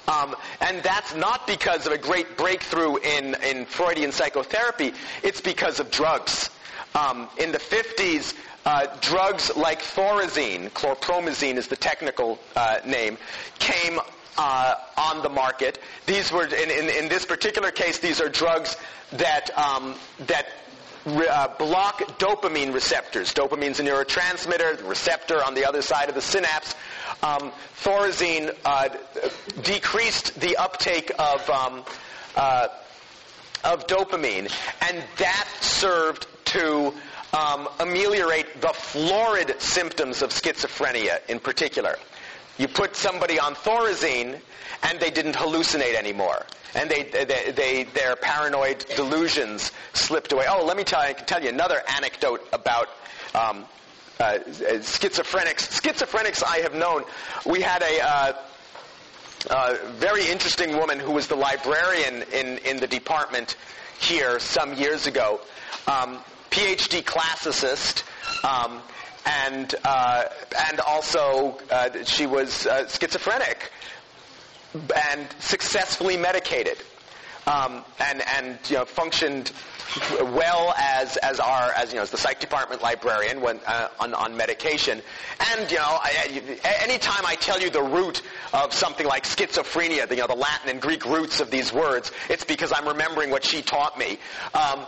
[0.08, 4.94] Um, and that's not because of a great breakthrough in, in Freudian psychotherapy.
[5.22, 6.50] It's because of drugs.
[6.96, 8.34] Um, in the 50s,
[8.66, 13.18] uh, drugs like thorazine, chlorpromazine is the technical uh, name,
[13.60, 14.00] came
[14.38, 15.80] uh, on the market.
[16.06, 18.78] These were, in, in, in, this particular case, these are drugs
[19.14, 19.96] that um,
[20.28, 20.48] that
[21.06, 23.34] uh, block dopamine receptors.
[23.34, 26.76] Dopamine's a neurotransmitter, the receptor on the other side of the synapse.
[27.24, 27.52] Um,
[27.82, 28.90] thorazine uh,
[29.64, 31.84] decreased the uptake of um,
[32.36, 32.68] uh,
[33.64, 34.52] of dopamine,
[34.88, 36.94] and that served to
[37.34, 41.98] um, ameliorate the florid symptoms of schizophrenia in particular.
[42.58, 44.40] You put somebody on thorazine,
[44.84, 46.46] and they didn't hallucinate anymore
[46.76, 50.46] and they, they, they, their paranoid delusions slipped away.
[50.48, 52.90] Oh, let me tell you, I can tell you another anecdote about
[53.34, 53.66] um,
[54.20, 55.82] uh, schizophrenics.
[55.82, 57.04] Schizophrenics I have known.
[57.46, 58.34] We had a uh,
[59.50, 63.56] uh, very interesting woman who was the librarian in, in the department
[64.00, 65.40] here some years ago.
[65.88, 66.20] Um,
[66.52, 68.04] PhD classicist.
[68.44, 68.82] Um,
[69.28, 70.24] and uh,
[70.70, 73.72] and also uh, she was uh, schizophrenic
[75.12, 76.78] and successfully medicated
[77.46, 79.52] um, and and you know functioned
[80.22, 84.14] well as as our as you know as the psych department librarian when uh, on
[84.14, 85.02] on medication.
[85.52, 86.42] And you know I,
[86.84, 88.22] anytime I tell you the root
[88.54, 92.12] of something like schizophrenia the, you know the Latin and Greek roots of these words
[92.30, 94.20] it's because I'm remembering what she taught me.
[94.54, 94.86] Um,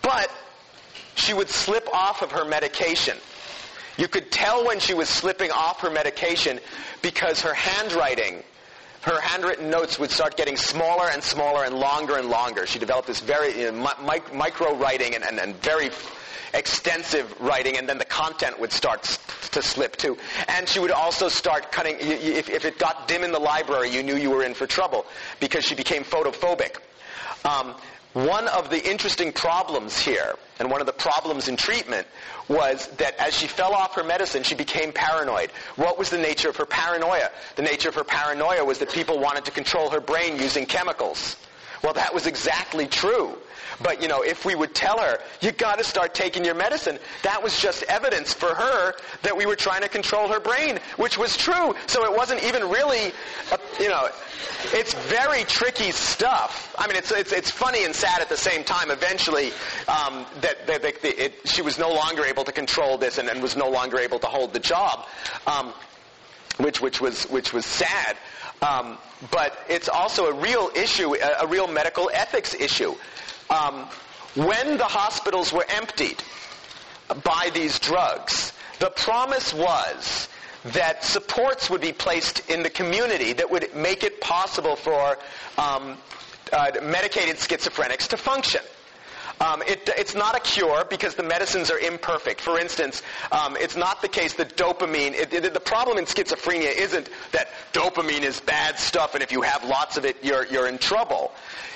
[0.00, 0.30] but
[1.14, 3.16] she would slip off of her medication.
[3.98, 6.58] You could tell when she was slipping off her medication
[7.02, 8.42] because her handwriting
[9.02, 12.66] her handwritten notes would start getting smaller and smaller and longer and longer.
[12.66, 15.90] She developed this very you know, mi- micro writing and, and, and very
[16.54, 19.02] extensive writing, and then the content would start
[19.52, 20.16] to slip too.
[20.48, 24.02] And she would also start cutting, if, if it got dim in the library, you
[24.02, 25.06] knew you were in for trouble
[25.40, 26.76] because she became photophobic.
[27.44, 27.74] Um,
[28.12, 32.06] one of the interesting problems here, and one of the problems in treatment,
[32.48, 35.50] was that as she fell off her medicine, she became paranoid.
[35.76, 37.30] What was the nature of her paranoia?
[37.56, 41.36] The nature of her paranoia was that people wanted to control her brain using chemicals.
[41.82, 43.36] Well, that was exactly true.
[43.82, 47.42] But, you know, if we would tell her, you gotta start taking your medicine, that
[47.42, 51.36] was just evidence for her that we were trying to control her brain, which was
[51.36, 51.74] true.
[51.86, 53.12] So it wasn't even really,
[53.50, 54.08] a, you know,
[54.72, 56.74] it's very tricky stuff.
[56.78, 58.90] I mean, it's, it's, it's funny and sad at the same time.
[58.90, 59.48] Eventually,
[59.88, 63.42] um, that, that, that it, she was no longer able to control this and, and
[63.42, 65.06] was no longer able to hold the job,
[65.46, 65.72] um,
[66.58, 68.16] which, which, was, which was sad.
[68.62, 68.96] Um,
[69.30, 72.94] but it's also a real issue, a, a real medical ethics issue.
[73.50, 73.86] Um,
[74.34, 76.22] when the hospitals were emptied
[77.24, 80.28] by these drugs, the promise was
[80.64, 85.18] that supports would be placed in the community that would make it possible for
[85.58, 85.98] um,
[86.52, 88.60] uh, medicated schizophrenics to function.
[89.42, 92.40] Um, it, it's not a cure because the medicines are imperfect.
[92.40, 96.72] For instance, um, it's not the case that dopamine, it, it, the problem in schizophrenia
[96.76, 100.68] isn't that dopamine is bad stuff and if you have lots of it, you're, you're
[100.68, 101.32] in trouble.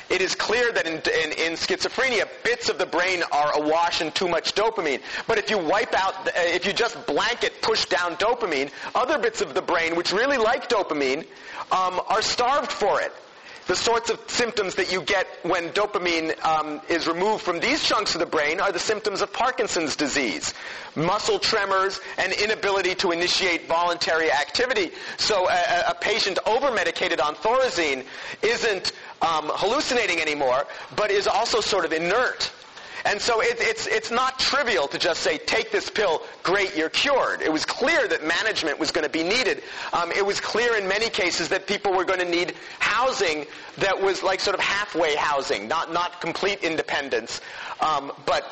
[0.09, 4.12] It is clear that in, in, in schizophrenia, bits of the brain are awash in
[4.12, 5.01] too much dopamine.
[5.27, 9.55] But if you wipe out, if you just blanket push down dopamine, other bits of
[9.55, 11.27] the brain, which really like dopamine,
[11.73, 13.12] um, are starved for it.
[13.67, 18.14] The sorts of symptoms that you get when dopamine um, is removed from these chunks
[18.14, 20.55] of the brain are the symptoms of Parkinson's disease.
[20.95, 24.93] Muscle tremors and inability to initiate voluntary activity.
[25.17, 28.05] So a, a patient over-medicated on thorazine
[28.41, 30.64] isn't um, hallucinating anymore,
[30.95, 32.53] but is also sort of inert.
[33.07, 36.91] And so it, it's, it's not trivial to just say, take this pill, great, you're
[36.91, 37.41] cured.
[37.41, 39.63] It was clear that management was going to be needed.
[39.93, 43.47] Um, it was clear in many cases that people were going to need housing
[43.79, 47.41] that was like sort of halfway housing, not, not complete independence,
[47.81, 48.45] um, but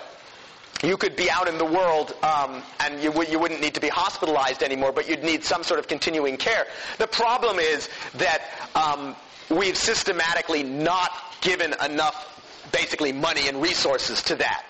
[0.85, 3.81] you could be out in the world um, and you, w- you wouldn't need to
[3.81, 6.67] be hospitalized anymore, but you'd need some sort of continuing care.
[6.99, 8.43] The problem is that
[8.77, 9.17] um,
[9.51, 12.34] we've systematically not given enough
[12.73, 14.67] basically money and resources to that.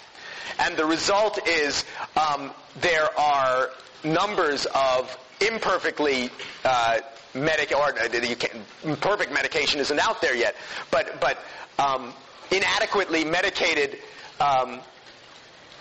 [0.59, 1.84] And the result is
[2.16, 3.70] um, there are
[4.05, 6.30] numbers of imperfectly
[6.64, 6.99] uh,
[7.34, 10.55] medic or uh, perfect medication isn't out there yet,
[10.90, 11.38] but but
[11.78, 12.12] um,
[12.51, 13.99] inadequately medicated,
[14.40, 14.80] um,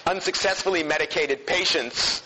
[0.07, 2.23] unsuccessfully medicated patients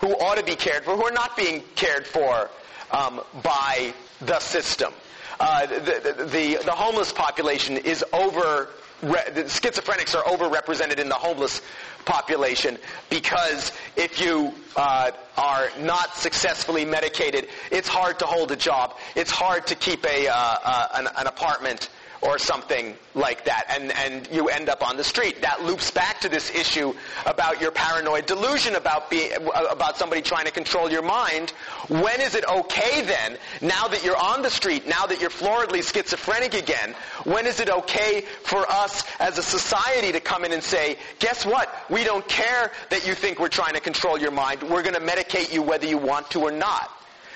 [0.00, 2.50] who ought to be cared for, who are not being cared for
[2.90, 4.92] um, by the system.
[5.38, 8.70] Uh, the, the, the, homeless population is over,
[9.00, 11.62] the schizophrenics are overrepresented in the homeless
[12.04, 12.78] population
[13.10, 18.96] because if you uh, are not successfully medicated, it's hard to hold a job.
[19.14, 21.90] It's hard to keep a, uh, uh an, an apartment
[22.22, 25.42] or something like that, and, and you end up on the street.
[25.42, 26.94] That loops back to this issue
[27.24, 29.32] about your paranoid delusion about being,
[29.70, 31.50] about somebody trying to control your mind.
[31.88, 35.82] When is it okay then, now that you're on the street, now that you're floridly
[35.82, 36.94] schizophrenic again,
[37.24, 41.44] when is it okay for us as a society to come in and say, guess
[41.44, 41.72] what?
[41.90, 44.62] We don't care that you think we're trying to control your mind.
[44.62, 46.90] We're going to medicate you whether you want to or not.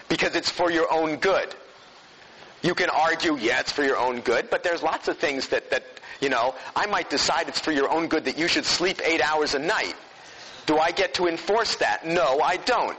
[0.09, 1.55] Because it's for your own good.
[2.62, 5.70] You can argue, yeah, it's for your own good, but there's lots of things that,
[5.70, 5.84] that,
[6.20, 9.22] you know, I might decide it's for your own good that you should sleep eight
[9.22, 9.94] hours a night.
[10.66, 12.06] Do I get to enforce that?
[12.06, 12.98] No, I don't.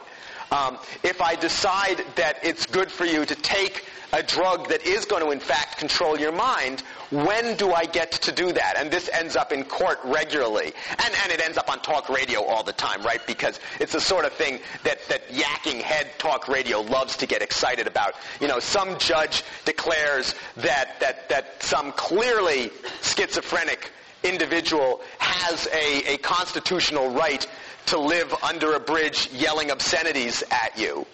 [0.51, 5.05] Um, if I decide that it's good for you to take a drug that is
[5.05, 8.75] going to in fact control your mind, when do I get to do that?
[8.77, 10.73] And this ends up in court regularly.
[10.89, 13.25] And, and it ends up on talk radio all the time, right?
[13.25, 17.41] Because it's the sort of thing that, that yakking head talk radio loves to get
[17.41, 18.15] excited about.
[18.41, 22.71] You know, some judge declares that, that, that some clearly
[23.01, 23.89] schizophrenic
[24.23, 27.47] individual has a, a constitutional right
[27.87, 31.05] to live under a bridge yelling obscenities at you.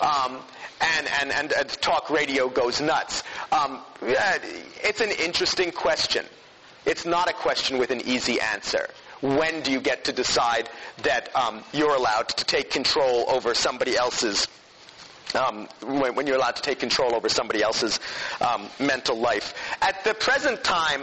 [0.00, 0.38] Um,
[0.80, 3.22] and, and, and, and, talk radio goes nuts.
[3.52, 6.26] Um, it's an interesting question.
[6.84, 8.88] It's not a question with an easy answer.
[9.20, 10.68] When do you get to decide
[11.02, 14.46] that um, you're allowed to take control over somebody else's
[15.34, 17.98] um, when, when, you're allowed to take control over somebody else's
[18.40, 19.54] um, mental life.
[19.82, 21.02] At the present time,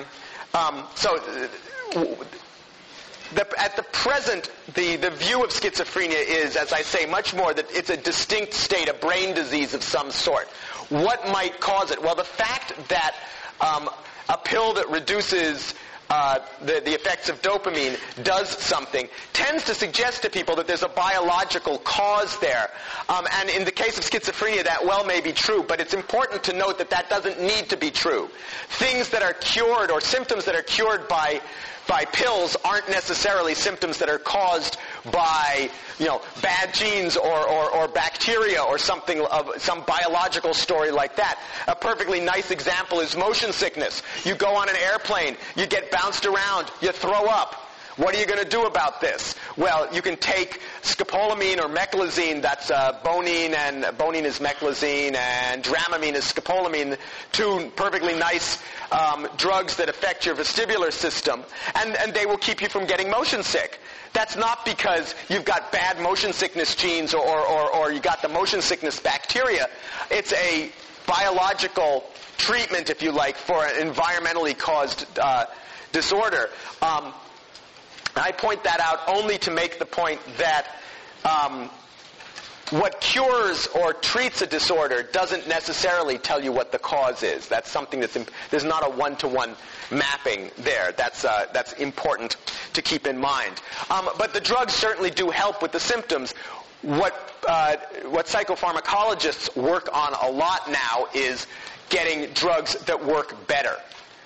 [0.53, 2.15] um, so uh,
[3.35, 7.53] the, at the present, the, the view of schizophrenia is, as I say, much more
[7.53, 10.47] that it's a distinct state, a brain disease of some sort.
[10.89, 12.01] What might cause it?
[12.01, 13.15] Well, the fact that
[13.61, 13.89] um,
[14.27, 15.73] a pill that reduces
[16.11, 20.83] uh, the, the effects of dopamine does something tends to suggest to people that there's
[20.83, 22.69] a biological cause there.
[23.07, 26.43] Um, and in the case of schizophrenia, that well may be true, but it's important
[26.43, 28.29] to note that that doesn't need to be true.
[28.67, 31.39] Things that are cured or symptoms that are cured by
[31.87, 34.77] by pills aren't necessarily symptoms that are caused
[35.11, 35.69] by,
[35.99, 41.15] you know, bad genes or, or, or bacteria or something of some biological story like
[41.15, 41.39] that.
[41.67, 44.03] A perfectly nice example is motion sickness.
[44.23, 47.70] You go on an airplane, you get bounced around, you throw up.
[47.97, 49.35] What are you going to do about this?
[49.57, 55.61] Well, you can take scopolamine or meclizine, that's uh, bonine, and bonine is meclizine, and
[55.61, 56.97] dramamine is scopolamine,
[57.33, 58.59] two perfectly nice
[58.91, 61.43] um, drugs that affect your vestibular system,
[61.75, 63.79] and, and they will keep you from getting motion sick.
[64.13, 68.29] That's not because you've got bad motion sickness genes or, or, or you got the
[68.29, 69.67] motion sickness bacteria.
[70.09, 70.71] It's a
[71.07, 72.05] biological
[72.37, 75.45] treatment, if you like, for an environmentally caused uh,
[75.91, 76.49] disorder.
[76.81, 77.13] Um,
[78.15, 80.67] I point that out only to make the point that
[81.23, 81.69] um,
[82.71, 87.47] what cures or treats a disorder doesn't necessarily tell you what the cause is.
[87.47, 89.55] That's something that's imp- there's not a one-to-one
[89.91, 90.93] mapping there.
[90.93, 92.37] That's uh, that's important
[92.73, 93.61] to keep in mind.
[93.89, 96.33] Um, but the drugs certainly do help with the symptoms.
[96.81, 97.13] What
[97.47, 97.75] uh,
[98.09, 101.47] what psychopharmacologists work on a lot now is
[101.89, 103.75] getting drugs that work better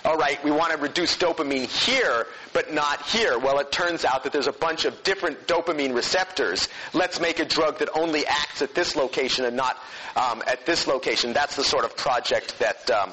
[0.05, 3.39] all right, we want to reduce dopamine here, but not here.
[3.39, 6.69] Well, it turns out that there's a bunch of different dopamine receptors.
[6.93, 9.77] Let's make a drug that only acts at this location and not
[10.15, 11.33] um, at this location.
[11.33, 13.11] That's the sort of project that um,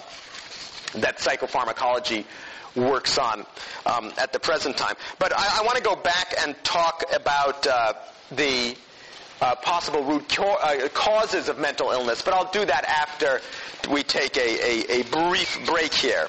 [1.00, 2.26] that psychopharmacology
[2.76, 3.46] works on
[3.86, 4.94] um, at the present time.
[5.18, 7.94] But I, I want to go back and talk about uh,
[8.32, 8.76] the
[9.42, 13.40] uh, possible root uh, causes of mental illness, but I'll do that after
[13.90, 16.28] we take a, a, a brief break here.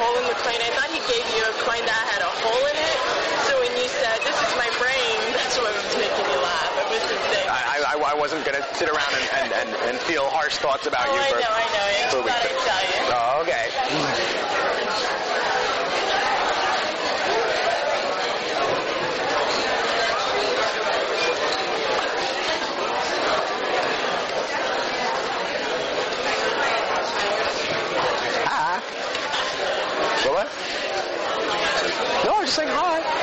[0.00, 0.56] Hole in the coin.
[0.56, 2.96] I thought he gave you a coin that had a hole in it.
[3.52, 6.72] So when you said, this is my brain, that's what was making me laugh.
[6.80, 7.48] It was insane.
[7.52, 10.86] I, I, I wasn't going to sit around and, and, and, and, feel harsh thoughts
[10.88, 11.20] about oh, you.
[11.20, 11.84] I know, I know.
[11.84, 13.00] I just thought I'd tell you.
[13.12, 14.59] Oh, okay.
[32.40, 33.19] just saying hi.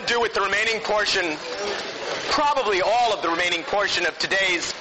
[0.00, 1.36] To do with the remaining portion,
[2.30, 4.74] probably all of the remaining portion of today's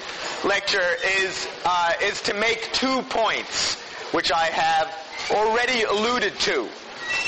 [0.43, 3.75] lecture, is, uh, is to make two points,
[4.13, 4.93] which I have
[5.31, 6.67] already alluded to.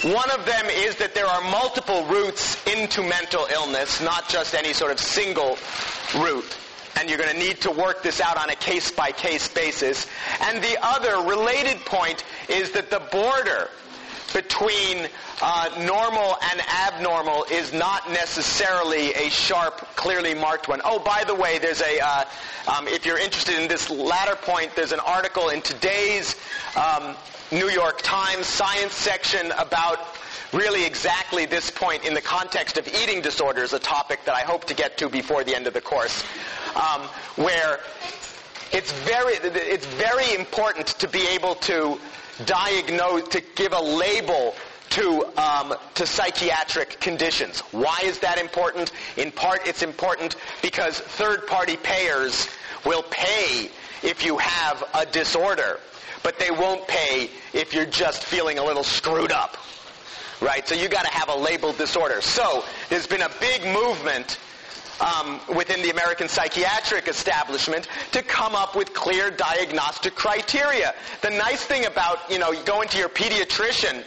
[0.03, 4.73] One of them is that there are multiple routes into mental illness, not just any
[4.73, 5.57] sort of single
[6.15, 6.57] route.
[6.99, 10.07] And you're going to need to work this out on a case-by-case basis.
[10.41, 13.69] And the other related point is that the border
[14.33, 15.07] between
[15.41, 20.81] uh, normal and abnormal is not necessarily a sharp, clearly marked one.
[20.83, 22.25] Oh, by the way, there's a, uh,
[22.75, 26.35] um, if you're interested in this latter point, there's an article in today's
[26.75, 27.15] um,
[27.51, 29.99] New York Times science section about
[30.53, 34.65] really exactly this point in the context of eating disorders, a topic that I hope
[34.65, 36.23] to get to before the end of the course,
[36.75, 37.01] um,
[37.35, 37.79] where
[38.71, 41.99] it's very, it's very important to be able to
[42.45, 44.55] diagnose, to give a label
[44.91, 47.61] to, um, to psychiatric conditions.
[47.71, 48.91] Why is that important?
[49.17, 52.49] In part, it's important because third-party payers
[52.85, 53.69] will pay
[54.03, 55.79] if you have a disorder,
[56.23, 59.57] but they won't pay if you're just feeling a little screwed up.
[60.41, 60.67] Right?
[60.67, 62.19] So you got to have a labeled disorder.
[62.21, 64.39] So there's been a big movement
[65.01, 70.93] um, within the American psychiatric establishment to come up with clear diagnostic criteria.
[71.21, 74.03] The nice thing about, you know, going to your pediatrician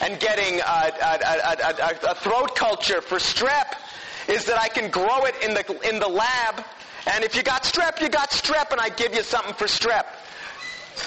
[0.00, 3.76] and getting a, a, a, a, throat culture for strep
[4.28, 6.64] is that I can grow it in the, in the lab,
[7.06, 10.06] and if you got strep, you got strep, and I give you something for strep.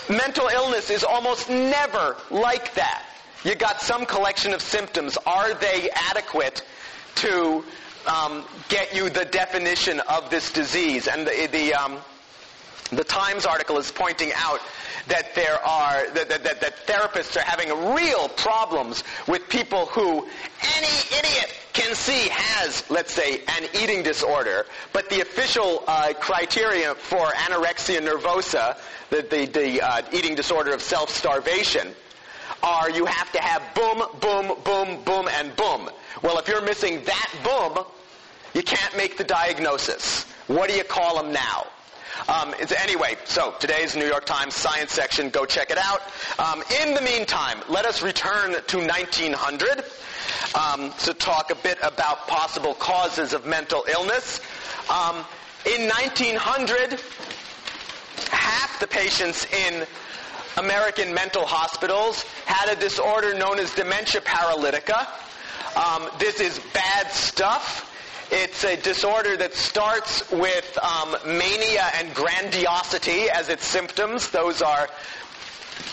[0.10, 3.06] Mental illness is almost never like that.
[3.44, 5.18] You got some collection of symptoms.
[5.26, 6.64] Are they adequate
[7.16, 7.64] to
[8.08, 11.08] um, get you the definition of this disease.
[11.08, 11.98] And the, the, um,
[12.92, 14.62] the Times article is pointing out
[15.08, 20.28] that there are that, that, that, therapists are having real problems with people who
[20.76, 26.96] any idiot can see has, let's say, an eating disorder, but the official uh, criteria
[26.96, 28.78] for anorexia nervosa,
[29.12, 31.94] the, the, the uh, eating disorder of self-starvation,
[32.64, 35.90] are you have to have boom, boom, boom, boom, and boom.
[36.24, 37.86] Well, if you're missing that boom,
[38.58, 40.24] you can't make the diagnosis.
[40.48, 41.68] What do you call them now?
[42.28, 46.02] Um, anyway, so today's New York Times science section, go check it out.
[46.40, 49.86] Um, in the meantime, let us return to 1900
[50.56, 54.42] um, to talk a bit about possible causes of mental illness.
[54.90, 55.18] Um,
[55.68, 57.00] in 1900,
[58.32, 59.86] half the patients in
[60.58, 65.06] American mental hospitals had a disorder known as dementia paralytica.
[65.78, 67.87] Um, this is bad stuff.
[68.30, 74.32] It's a disorder that starts with um, mania and grandiosity as its symptoms.
[74.32, 74.90] Those are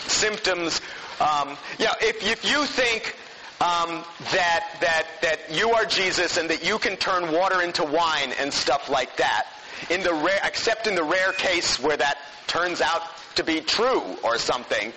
[0.07, 0.81] symptoms.
[1.21, 3.15] Um, yeah, if, if you think
[3.61, 8.33] um, that that that you are Jesus and that you can turn water into wine
[8.37, 9.47] and stuff like that,
[9.89, 12.17] in the rare, except in the rare case where that
[12.47, 13.01] turns out
[13.35, 14.91] to be true or something,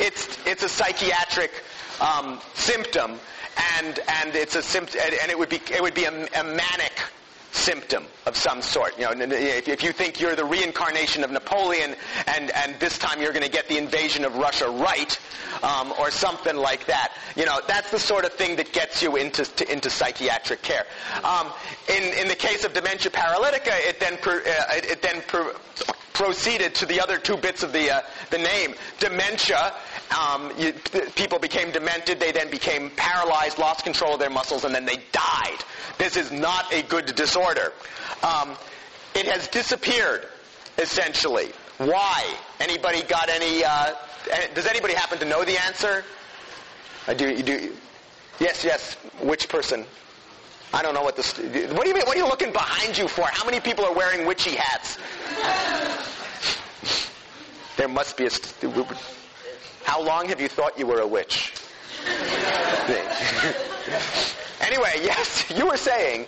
[0.00, 1.52] it's it's a psychiatric
[2.00, 3.20] um, symptom
[3.78, 7.02] and and it's a symptom, and it would be it would be a, a manic
[7.52, 8.96] symptom of some sort.
[8.98, 11.94] You know, if, you think you're the reincarnation of Napoleon,
[12.26, 15.18] and and this time you're going to get the invasion of Russia right,
[15.62, 17.12] um, or something like that.
[17.36, 20.86] You know, that's the sort of thing that gets you into to, into psychiatric care.
[21.24, 21.52] Um,
[21.88, 25.54] in in the case of dementia paralytica, it then per, uh, it, it, then per,
[26.12, 28.74] proceeded to the other two bits of the uh, the name.
[28.98, 29.74] Dementia
[30.18, 30.72] um, you,
[31.14, 34.98] people became demented, they then became paralyzed, lost control of their muscles, and then they
[35.12, 35.58] died.
[35.98, 37.72] This is not a good disorder.
[38.22, 38.56] Um,
[39.14, 40.26] it has disappeared,
[40.78, 41.50] essentially.
[41.78, 42.34] Why?
[42.58, 43.64] Anybody got any?
[43.64, 43.94] Uh,
[44.54, 46.04] does anybody happen to know the answer?
[47.06, 47.30] I do.
[47.30, 47.72] You do.
[48.38, 48.94] Yes, yes.
[49.20, 49.86] Which person?
[50.72, 51.36] I don't know what this.
[51.38, 52.04] What do you mean?
[52.04, 53.26] What are you looking behind you for?
[53.26, 54.98] How many people are wearing witchy hats?
[57.76, 58.30] there must be a.
[59.82, 61.52] How long have you thought you were a witch?
[64.60, 66.26] anyway, yes, you were saying.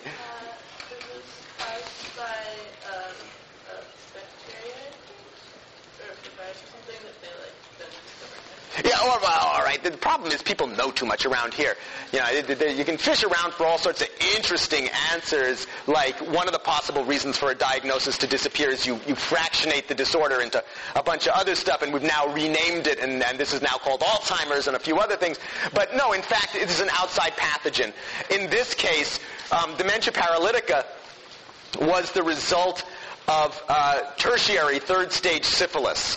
[8.85, 9.83] Yeah, or, well, all right.
[9.83, 11.77] The problem is people know too much around here.
[12.13, 12.31] You know,
[12.69, 15.67] you can fish around for all sorts of interesting answers.
[15.87, 19.89] Like one of the possible reasons for a diagnosis to disappear is you, you fractionate
[19.89, 20.65] the disorder into
[20.97, 23.77] a bunch of other stuff, and we've now renamed it, and, and this is now
[23.77, 25.39] called Alzheimer's and a few other things.
[25.75, 27.93] But no, in fact, it is an outside pathogen.
[28.31, 29.21] In this case,
[29.53, 30.87] um, dementia paralytica
[31.79, 32.85] was the result
[33.29, 36.17] of uh, tertiary third stage syphilis.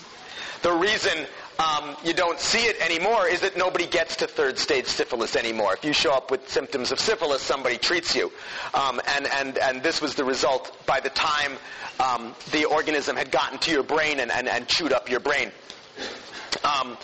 [0.61, 1.27] The reason
[1.59, 5.73] um, you don't see it anymore is that nobody gets to third stage syphilis anymore.
[5.73, 8.31] If you show up with symptoms of syphilis, somebody treats you.
[8.73, 11.53] Um, and, and, and this was the result by the time
[11.99, 15.51] um, the organism had gotten to your brain and, and, and chewed up your brain.
[16.63, 16.97] Um,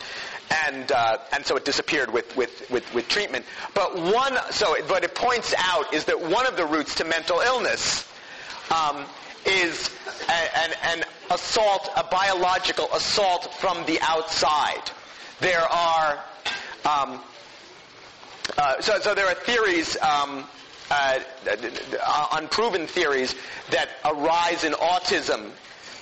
[0.68, 3.46] and uh, and so it disappeared with, with, with, with, treatment.
[3.74, 7.40] But one, so what it points out is that one of the roots to mental
[7.40, 8.06] illness
[8.70, 9.06] um,
[9.46, 9.90] is
[10.28, 14.92] a, an, an assault, a biological assault from the outside.
[15.40, 16.24] There are
[16.86, 17.22] um,
[18.58, 19.98] uh, so, so there are theories.
[20.02, 20.46] Um,
[20.92, 21.20] uh,
[22.34, 23.34] unproven theories
[23.70, 25.52] that arise in autism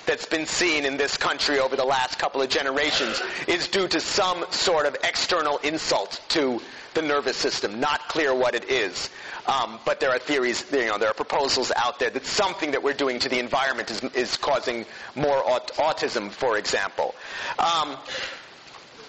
[0.04, 4.00] that's been seen in this country over the last couple of generations is due to
[4.00, 6.60] some sort of external insult to
[6.94, 7.80] the nervous system.
[7.80, 9.10] Not clear what it is.
[9.46, 12.82] Um, but there are theories, you know, there are proposals out there that something that
[12.82, 14.84] we're doing to the environment is, is causing
[15.14, 17.14] more aut- autism, for example.
[17.58, 17.96] Um,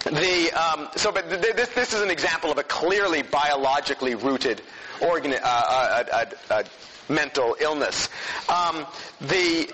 [0.05, 4.61] the, um, so, but th- this, this is an example of a clearly biologically rooted
[5.01, 6.63] uh, uh, uh, uh
[7.09, 8.09] mental illness.
[8.47, 8.86] Um,
[9.19, 9.71] the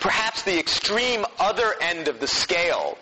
[0.00, 2.98] Perhaps the extreme other end of the scale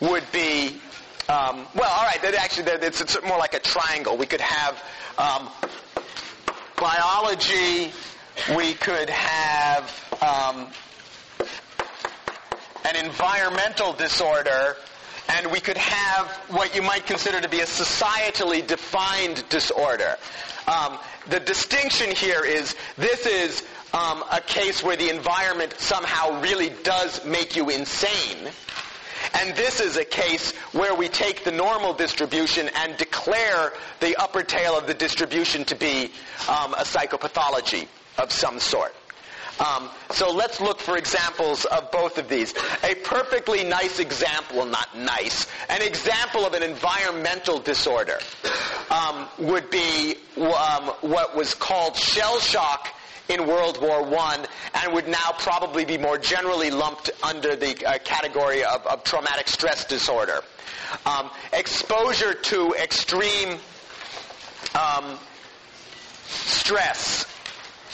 [0.00, 0.80] would be,
[1.28, 4.16] um, well, all right, actually, it's, it's, more like a triangle.
[4.16, 4.82] We could have
[5.18, 5.50] um,
[6.80, 7.92] biology,
[8.56, 10.68] we could have um,
[12.86, 14.76] an environmental disorder,
[15.28, 20.16] and we could have what you might consider to be a societally defined disorder.
[20.66, 20.98] Um,
[21.28, 27.22] the distinction here is this is um, a case where the environment somehow really does
[27.26, 28.50] make you insane.
[29.34, 34.42] And this is a case where we take the normal distribution and declare the upper
[34.42, 36.10] tail of the distribution to be
[36.48, 37.86] um, a psychopathology
[38.18, 38.94] of some sort.
[39.60, 42.54] Um, so let's look for examples of both of these.
[42.84, 48.20] A perfectly nice example, not nice, an example of an environmental disorder
[48.90, 52.94] um, would be um, what was called shell shock
[53.28, 57.98] in World War I and would now probably be more generally lumped under the uh,
[57.98, 60.42] category of, of, traumatic stress disorder.
[61.04, 63.58] Um, exposure to extreme
[64.74, 65.18] um,
[66.26, 67.26] stress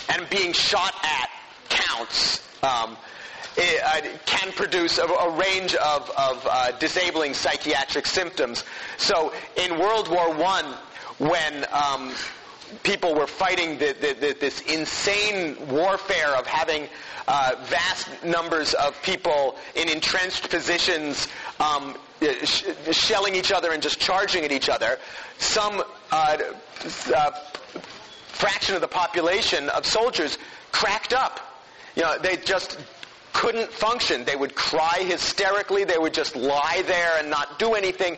[0.08, 1.30] and being shot at
[1.68, 2.42] counts.
[2.62, 2.96] Um,
[3.56, 8.64] it, uh, can produce a, a range of, of uh, disabling psychiatric symptoms.
[8.96, 10.76] So in World War I,
[11.18, 12.12] when um,
[12.82, 16.88] people were fighting the, the, the, this insane warfare of having
[17.26, 21.28] uh, vast numbers of people in entrenched positions
[21.60, 21.96] um,
[22.44, 24.98] sh- shelling each other and just charging at each other.
[25.38, 26.38] Some uh,
[27.14, 27.30] uh,
[28.28, 30.38] fraction of the population of soldiers
[30.72, 31.40] cracked up.
[31.96, 32.78] You know, they just
[33.34, 34.24] couldn't function.
[34.24, 35.84] They would cry hysterically.
[35.84, 38.16] They would just lie there and not do anything.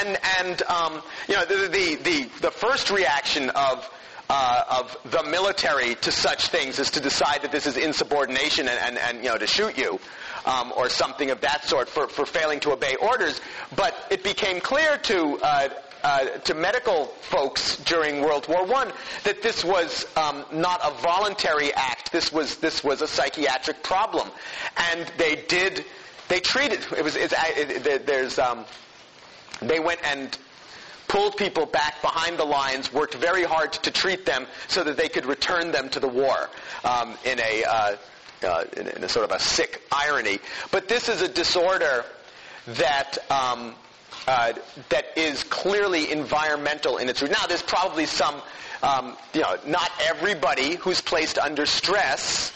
[0.00, 3.88] And and um, you know the, the the the first reaction of
[4.28, 8.78] uh, of the military to such things is to decide that this is insubordination and,
[8.80, 10.00] and, and you know to shoot you.
[10.46, 13.40] Um, or something of that sort for, for failing to obey orders.
[13.76, 15.68] But it became clear to uh,
[16.04, 18.92] uh, to medical folks during World War I
[19.24, 22.12] that this was um, not a voluntary act.
[22.12, 24.28] This was this was a psychiatric problem,
[24.92, 25.84] and they did
[26.28, 28.66] they treated it was it's, it, it, there's um,
[29.62, 30.36] they went and
[31.08, 35.08] pulled people back behind the lines, worked very hard to treat them so that they
[35.08, 36.50] could return them to the war
[36.84, 37.96] um, in a uh,
[38.42, 40.38] uh, in, in, a sort of a sick irony.
[40.70, 42.04] But this is a disorder
[42.66, 43.74] that um,
[44.26, 44.52] uh,
[44.88, 47.30] that is clearly environmental in its root.
[47.30, 48.40] Now, there's probably some,
[48.82, 52.52] um, you know, not everybody who's placed under stress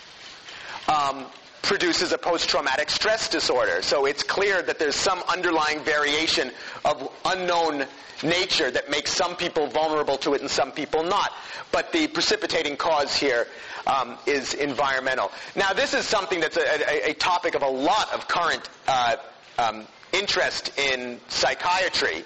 [0.88, 1.26] um,
[1.62, 3.82] produces a post-traumatic stress disorder.
[3.82, 6.50] So it's clear that there's some underlying variation
[6.84, 7.84] of unknown
[8.22, 11.32] nature that makes some people vulnerable to it and some people not.
[11.70, 13.46] But the precipitating cause here
[13.86, 15.30] um, is environmental.
[15.56, 19.16] Now, this is something that's a, a, a topic of a lot of current uh,
[19.58, 22.24] um, interest in psychiatry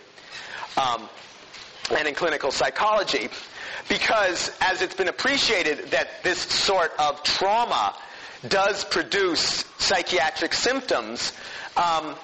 [0.77, 1.09] um,
[1.97, 3.29] and in clinical psychology
[3.89, 7.95] because as it's been appreciated that this sort of trauma
[8.49, 11.33] does produce psychiatric symptoms,
[11.77, 12.15] um,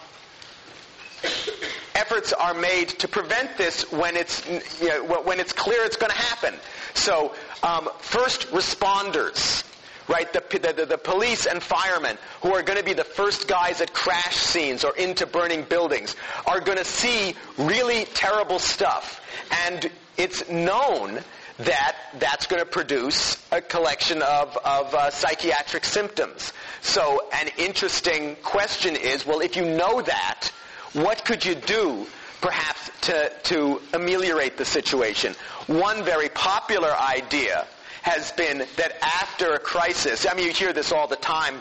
[1.95, 4.47] efforts are made to prevent this when it's
[4.81, 6.55] you know, when it's clear it's going to happen.
[6.95, 9.65] So, um, first responders
[10.09, 10.33] right?
[10.33, 13.93] The, the, the, police and firemen who are going to be the first guys at
[13.93, 16.17] crash scenes or into burning buildings
[16.47, 19.21] are going to see really terrible stuff.
[19.67, 21.21] And it's known
[21.59, 26.53] that that's going to produce a collection of, of uh, psychiatric symptoms.
[26.81, 30.53] So an interesting question is, well, if you know that,
[30.93, 32.07] what could you do
[32.41, 35.35] perhaps to, to ameliorate the situation?
[35.67, 37.67] One very popular idea
[38.03, 41.61] has been that after a crisis, I mean, you hear this all the time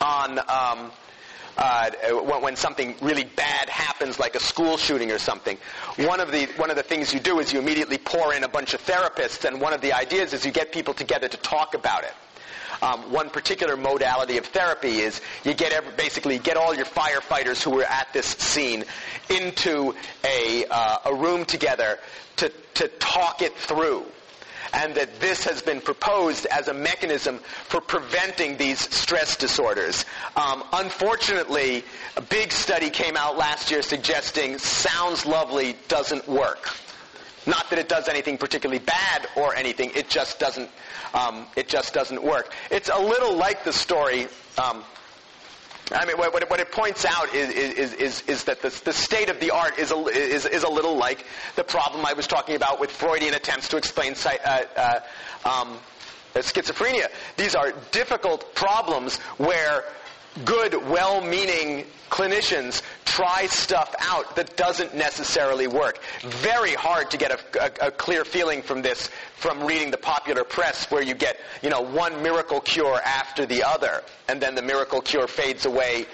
[0.00, 0.92] on um,
[1.56, 5.56] uh, when, when, something really bad happens, like a school shooting or something.
[5.98, 8.48] One of the one of the things you do is you immediately pour in a
[8.48, 11.74] bunch of therapists, and one of the ideas is you get people together to talk
[11.74, 12.14] about it.
[12.82, 17.62] Um, one particular modality of therapy is you get every, basically get all your firefighters
[17.62, 18.84] who were at this scene
[19.30, 19.94] into
[20.24, 21.98] a, uh, a room together
[22.36, 24.04] to, to talk it through
[24.72, 30.04] and that this has been proposed as a mechanism for preventing these stress disorders.
[30.36, 31.84] Um, unfortunately,
[32.16, 36.74] a big study came out last year suggesting sounds lovely doesn't work.
[37.46, 40.70] Not that it does anything particularly bad or anything, it just doesn't,
[41.12, 42.54] um, it just doesn't work.
[42.70, 44.82] It's a little like the story, um,
[45.92, 49.28] I mean, what, what, it points out is, is, is, is that the, the, state
[49.28, 52.56] of the art is a, is, is a little like the problem I was talking
[52.56, 55.00] about with Freudian attempts to explain uh, uh,
[55.44, 55.78] um,
[56.34, 57.08] schizophrenia.
[57.36, 59.84] These are difficult problems where
[60.44, 66.00] good, well-meaning clinicians try stuff out that doesn't necessarily work.
[66.22, 70.44] Very hard to get a, a, a, clear feeling from this from reading the popular
[70.44, 74.62] press where you get, you know, one miracle cure after the other, and then the
[74.62, 76.06] miracle cure fades away,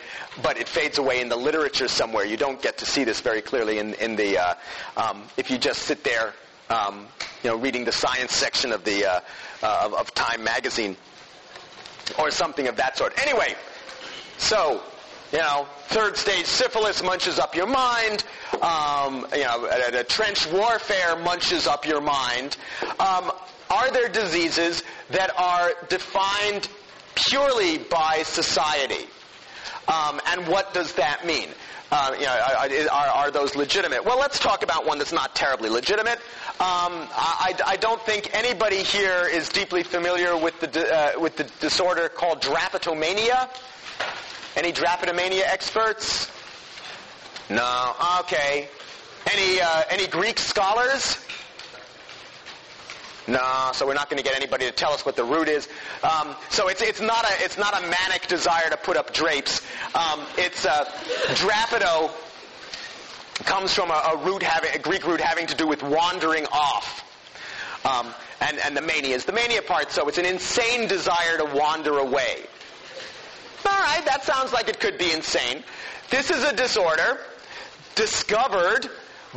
[0.42, 2.24] but it fades away in the literature somewhere.
[2.24, 4.54] You don't get to see this very clearly in, in the, uh,
[4.96, 6.34] um, if you just sit there,
[6.70, 7.06] um,
[7.42, 9.20] you know, reading the science section of the, uh,
[9.62, 10.96] uh, of, of Time magazine
[12.18, 13.12] or something of that sort.
[13.20, 13.54] Anyway,
[14.40, 14.82] so,
[15.32, 18.24] you know, third stage syphilis munches up your mind.
[18.60, 22.56] Um, you know, a, a, trench warfare munches up your mind.
[22.98, 23.30] Um,
[23.70, 26.68] are there diseases that are defined
[27.14, 29.06] purely by society?
[29.86, 31.48] Um, and what does that mean?
[31.92, 34.04] Uh, you know, are, are, those legitimate?
[34.04, 36.18] Well, let's talk about one that's not terribly legitimate.
[36.60, 41.44] Um, I, I, don't think anybody here is deeply familiar with the, uh, with the
[41.58, 43.48] disorder called drapetomania.
[44.56, 46.30] Any drapetomania experts?
[47.48, 47.94] No.
[48.20, 48.68] Okay.
[49.32, 51.18] Any uh, any Greek scholars?
[53.28, 55.68] No, so we're not going to get anybody to tell us what the root is.
[56.02, 59.60] Um, so it's it's not a it's not a manic desire to put up drapes.
[59.94, 60.84] Um, it's uh,
[61.34, 62.10] drapeto
[63.44, 67.06] comes from a, a, root having a Greek root having to do with wandering off.
[67.84, 71.44] Um, and, and the mania is the mania part, so it's an insane desire to
[71.54, 72.42] wander away.
[73.80, 75.64] All right, that sounds like it could be insane.
[76.10, 77.18] This is a disorder
[77.94, 78.90] discovered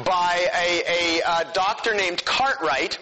[0.04, 3.00] by a, a, a doctor named Cartwright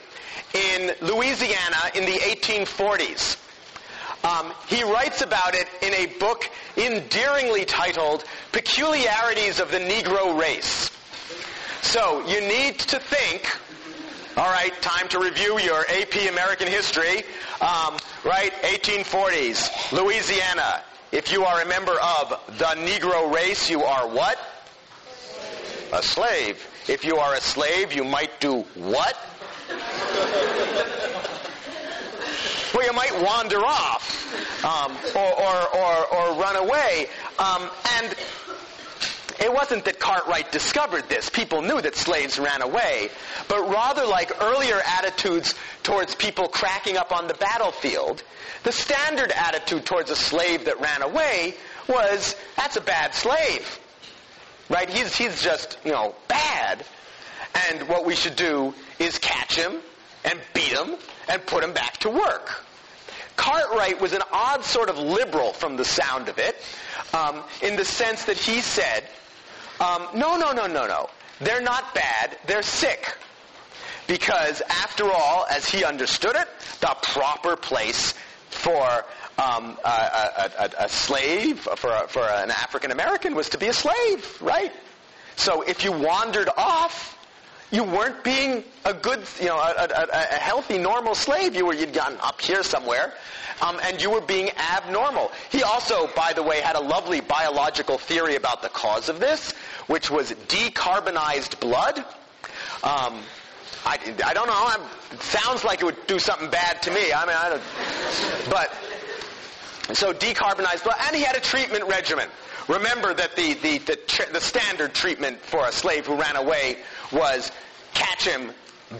[0.53, 3.39] in Louisiana in the 1840s.
[4.23, 6.47] Um, he writes about it in a book
[6.77, 10.91] endearingly titled Peculiarities of the Negro Race.
[11.81, 13.49] So you need to think,
[14.37, 17.23] all right, time to review your AP American history,
[17.61, 24.07] um, right, 1840s, Louisiana, if you are a member of the Negro race, you are
[24.07, 24.39] what?
[25.93, 26.67] A slave.
[26.87, 29.17] If you are a slave, you might do what?
[32.73, 34.21] well, you might wander off
[34.63, 37.07] um, or, or, or, or, run away.
[37.39, 38.15] Um, and
[39.41, 41.29] it wasn't that Cartwright discovered this.
[41.29, 43.09] People knew that slaves ran away.
[43.47, 48.23] But rather like earlier attitudes towards people cracking up on the battlefield,
[48.63, 51.55] the standard attitude towards a slave that ran away
[51.87, 53.79] was, that's a bad slave.
[54.69, 54.89] Right?
[54.89, 56.85] He's, he's just, you know, bad.
[57.69, 59.79] And what we should do is catch him
[60.23, 60.95] and beat him
[61.27, 62.63] and put him back to work.
[63.35, 66.55] Cartwright was an odd sort of liberal from the sound of it,
[67.13, 69.03] um, in the sense that he said,
[69.81, 71.09] um, no, no, no, no, no.
[71.39, 72.37] They're not bad.
[72.45, 73.17] They're sick.
[74.07, 76.47] Because after all, as he understood it,
[76.81, 78.13] the proper place
[78.49, 79.05] for
[79.37, 83.73] um, a, a, a, a, slave, for, for an African American, was to be a
[83.73, 84.71] slave, right?
[85.35, 87.17] So if you wandered off,
[87.71, 91.55] you weren't being a good, you know, a, healthy, normal slave.
[91.55, 93.13] You were, you'd gone up here somewhere,
[93.61, 95.31] um, and you were being abnormal.
[95.49, 99.53] He also, by the way, had a lovely biological theory about the cause of this,
[99.87, 101.99] which was decarbonized blood.
[102.83, 103.23] Um,
[103.85, 104.53] I, I don't know.
[104.55, 104.81] I'm,
[105.11, 107.13] it sounds like it would do something bad to me.
[107.13, 107.63] I mean, I don't,
[108.49, 112.27] but so decarbonized blood, and he had a treatment regimen.
[112.67, 116.77] Remember that the the the, the standard treatment for a slave who ran away
[117.11, 117.51] was
[117.93, 118.51] catch him,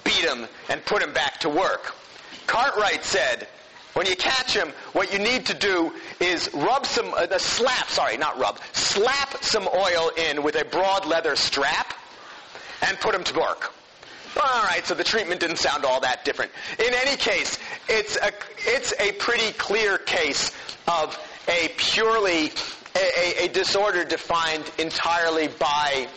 [0.03, 1.95] beat him, and put him back to work.
[2.47, 3.47] Cartwright said,
[3.93, 8.17] When you catch him, what you need to do is rub some, uh, slap, sorry,
[8.17, 11.93] not rub, slap some oil in with a broad leather strap
[12.81, 13.73] and put him to work.
[14.35, 16.51] All right, so the treatment didn't sound all that different.
[16.79, 17.59] In any case,
[17.89, 20.51] it's a, it's a pretty clear case
[20.88, 21.19] of
[21.49, 22.51] a purely,
[22.95, 26.07] a, a, a disorder defined entirely by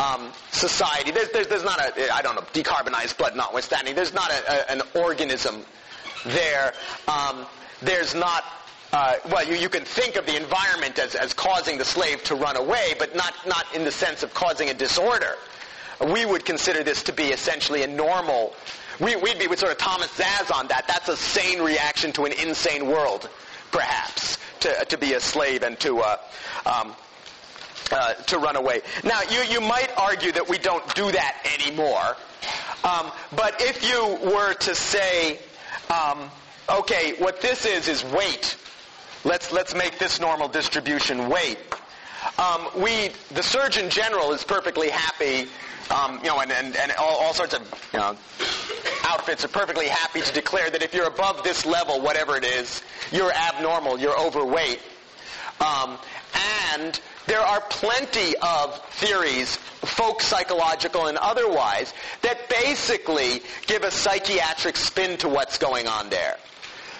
[0.00, 1.10] um, society.
[1.10, 4.72] There's, there's, there's, not a, I don't know, decarbonized blood notwithstanding, there's not a, a,
[4.72, 5.62] an organism
[6.24, 6.72] there.
[7.06, 7.46] Um,
[7.82, 8.44] there's not,
[8.92, 12.34] uh, well, you, you can think of the environment as, as causing the slave to
[12.34, 15.36] run away, but not, not in the sense of causing a disorder.
[16.12, 18.54] We would consider this to be essentially a normal,
[19.00, 20.86] we, would be with sort of Thomas Szasz on that.
[20.88, 23.28] That's a sane reaction to an insane world,
[23.70, 26.16] perhaps, to, to be a slave and to, uh,
[26.64, 26.94] um,
[27.90, 28.80] uh, to run away.
[29.04, 32.16] Now, you, you might argue that we don't do that anymore.
[32.84, 35.38] Um, but if you were to say,
[35.90, 36.30] um,
[36.68, 38.56] okay, what this is is weight.
[39.22, 41.58] Let's let's make this normal distribution weight.
[42.38, 45.46] Um, we, the Surgeon General, is perfectly happy.
[45.90, 47.62] Um, you know, and, and, and all, all, sorts of
[47.92, 48.16] you know,
[49.04, 52.82] outfits are perfectly happy to declare that if you're above this level, whatever it is,
[53.10, 54.80] you're abnormal, you're overweight.
[55.60, 55.98] Um,
[56.74, 57.00] and
[57.30, 65.16] there are plenty of theories, folk psychological and otherwise, that basically give a psychiatric spin
[65.18, 66.38] to what's going on there.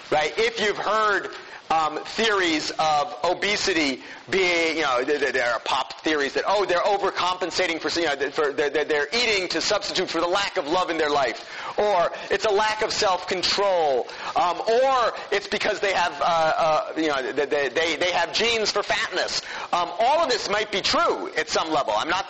[0.09, 0.33] Right?
[0.37, 1.31] If you've heard
[1.71, 6.79] um, theories of obesity being, you know, there, there, are pop theories that, oh, they're
[6.79, 10.89] overcompensating for, you know, for, they're, they're eating to substitute for the lack of love
[10.89, 11.49] in their life.
[11.77, 14.07] Or it's a lack of self-control.
[14.35, 18.71] Um, or it's because they have, uh, uh, you know, they, they, they have genes
[18.71, 19.41] for fatness.
[19.71, 21.93] Um, all of this might be true at some level.
[21.95, 22.25] I'm not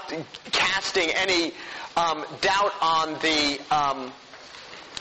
[0.52, 1.54] casting any
[1.98, 4.12] um, doubt on the, um,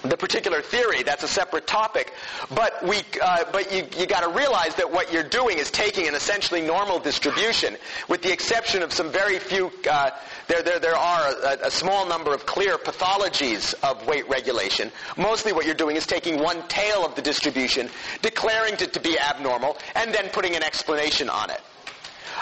[0.02, 1.02] the particular theory.
[1.02, 2.12] That's a separate topic.
[2.54, 6.08] But we, uh, but you, you got to realize that what you're doing is taking
[6.08, 7.76] an essentially normal distribution,
[8.08, 9.70] with the exception of some very few.
[9.90, 10.10] Uh,
[10.48, 14.90] there, there, there are a, a, small number of clear pathologies of weight regulation.
[15.16, 17.88] Mostly, what you're doing is taking one tail of the distribution,
[18.22, 21.60] declaring it to be abnormal, and then putting an explanation on it.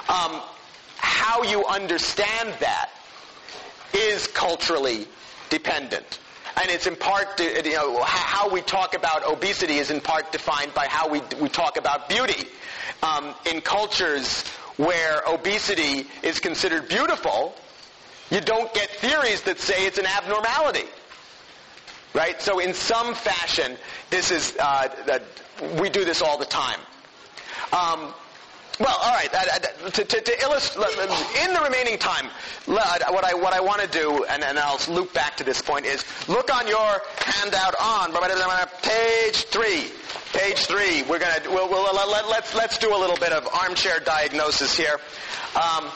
[0.09, 0.41] Um,
[0.97, 2.91] how you understand that
[3.93, 5.07] is culturally
[5.51, 6.19] dependent.
[6.61, 10.75] And it's in part, you know, how we talk about obesity is in part defined
[10.75, 12.49] by how we, we talk about beauty.
[13.03, 14.43] Um, in cultures
[14.77, 17.55] where obesity is considered beautiful,
[18.31, 20.89] you don't get theories that say it's an abnormality.
[22.13, 22.41] Right?
[22.43, 23.77] So in some fashion,
[24.11, 25.21] this is, uh,
[25.81, 26.81] we do this all the time.
[27.73, 28.15] Um,
[28.81, 29.29] well, all right.
[29.33, 30.97] Uh, to, to, to illustrate,
[31.45, 32.27] in the remaining time,
[32.67, 35.87] what I what I want to do, and, and I'll loop back to this point,
[35.87, 38.13] is look on your handout on
[38.83, 39.91] page three.
[40.33, 41.03] Page three.
[41.03, 44.77] We're gonna we'll, we'll let, us let's, let's do a little bit of armchair diagnosis
[44.77, 45.01] here.
[45.57, 45.91] Um,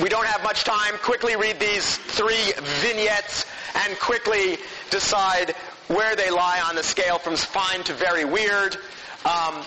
[0.00, 0.94] we don't have much time.
[1.02, 2.52] Quickly read these three
[2.82, 4.58] vignettes and quickly
[4.90, 5.54] decide
[5.88, 8.76] where they lie on the scale from fine to very weird.
[9.24, 9.64] Um,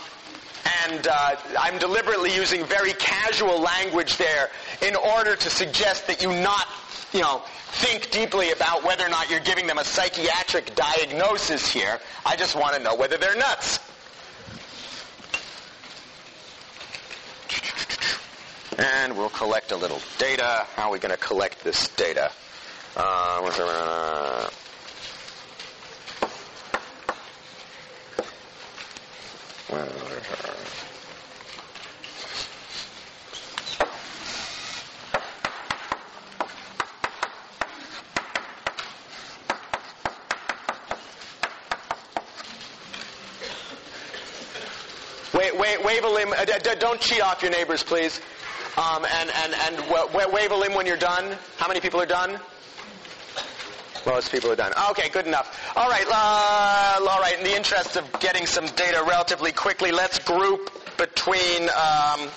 [0.85, 4.49] and uh, I'm deliberately using very casual language there
[4.81, 6.67] in order to suggest that you not,
[7.13, 11.99] you know, think deeply about whether or not you're giving them a psychiatric diagnosis here.
[12.25, 13.79] I just want to know whether they're nuts.
[18.77, 20.65] And we'll collect a little data.
[20.75, 22.31] How are we going to collect this data?
[22.95, 24.49] Uh,
[45.33, 46.33] Wait, wait, wave a limb.
[46.33, 46.43] Uh,
[46.77, 48.19] don't cheat off your neighbors, please.
[48.77, 51.37] Um, and and and w- wave a limb when you're done.
[51.55, 52.39] How many people are done?
[54.05, 54.73] Most people are done.
[54.89, 55.60] Okay, good enough.
[55.81, 57.39] All right, uh, all right.
[57.39, 61.69] In the interest of getting some data relatively quickly, let's group between.
[61.69, 62.29] Um,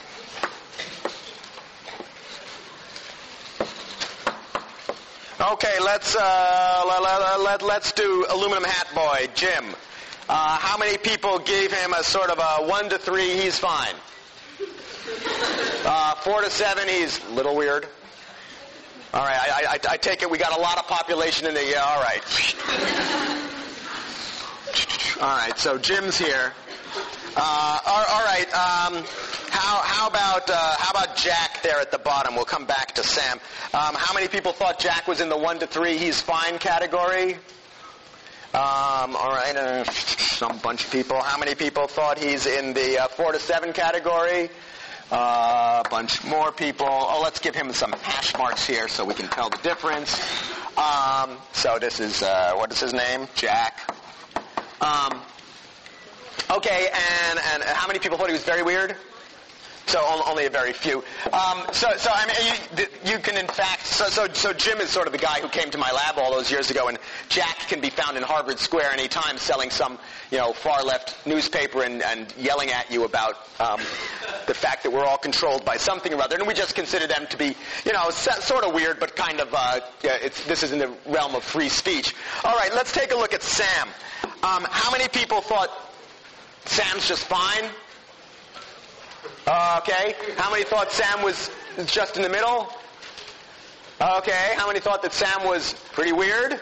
[5.52, 9.74] okay, let's uh, let, let, let's do aluminum hat boy, Jim.
[10.26, 13.28] Uh, how many people gave him a sort of a one to three?
[13.42, 13.94] He's fine.
[15.84, 17.88] Uh, four to seven, he's a little weird.
[19.14, 21.70] All right, I, I, I take it we got a lot of population in there.
[21.70, 22.20] yeah, all right.
[25.20, 26.52] all right, so Jim's here.
[27.36, 29.04] Uh, all, all right, um,
[29.50, 32.34] how, how about uh, how about Jack there at the bottom?
[32.34, 33.38] We'll come back to Sam.
[33.72, 35.96] Um, how many people thought Jack was in the one to three?
[35.96, 37.34] He's fine category.
[38.52, 41.22] Um, all right, uh, some bunch of people.
[41.22, 44.50] How many people thought he's in the uh, four to seven category?
[45.10, 46.86] Uh, a bunch more people.
[46.88, 50.18] Oh, let's give him some hash marks here so we can tell the difference.
[50.76, 53.28] Um, so this is uh, what is his name?
[53.34, 53.94] Jack.
[54.80, 55.20] Um,
[56.50, 56.88] okay,
[57.28, 58.96] and and how many people thought he was very weird?
[59.86, 61.04] So only a very few.
[61.32, 63.86] Um, so, so I mean, you, you, can in fact.
[63.86, 66.32] So, so, so Jim is sort of the guy who came to my lab all
[66.32, 66.98] those years ago, and
[67.28, 69.98] Jack can be found in Harvard Square any time selling some,
[70.30, 73.78] you know, far left newspaper and, and yelling at you about um,
[74.46, 76.36] the fact that we're all controlled by something or other.
[76.36, 77.54] And we just consider them to be,
[77.84, 79.52] you know, sort of weird, but kind of.
[79.52, 82.14] Uh, this is in the realm of free speech.
[82.44, 83.88] All right, let's take a look at Sam.
[84.42, 85.70] Um, how many people thought
[86.64, 87.70] Sam's just fine?
[89.46, 90.14] Okay.
[90.36, 91.50] How many thought Sam was
[91.86, 92.72] just in the middle?
[94.00, 94.54] Okay.
[94.56, 96.52] How many thought that Sam was pretty weird?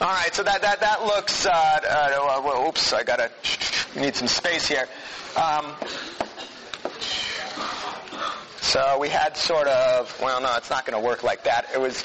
[0.00, 0.34] All right.
[0.34, 1.46] So that that that looks.
[1.46, 2.92] Uh, uh, oops.
[2.92, 3.30] I gotta
[3.96, 4.86] need some space here.
[5.36, 5.74] Um,
[8.60, 10.18] so we had sort of.
[10.20, 11.66] Well, no, it's not going to work like that.
[11.74, 12.04] It was.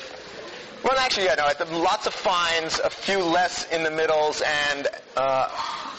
[0.83, 1.77] Well, actually, yeah, no.
[1.77, 5.49] Lots of fines, a few less in the middles, and uh,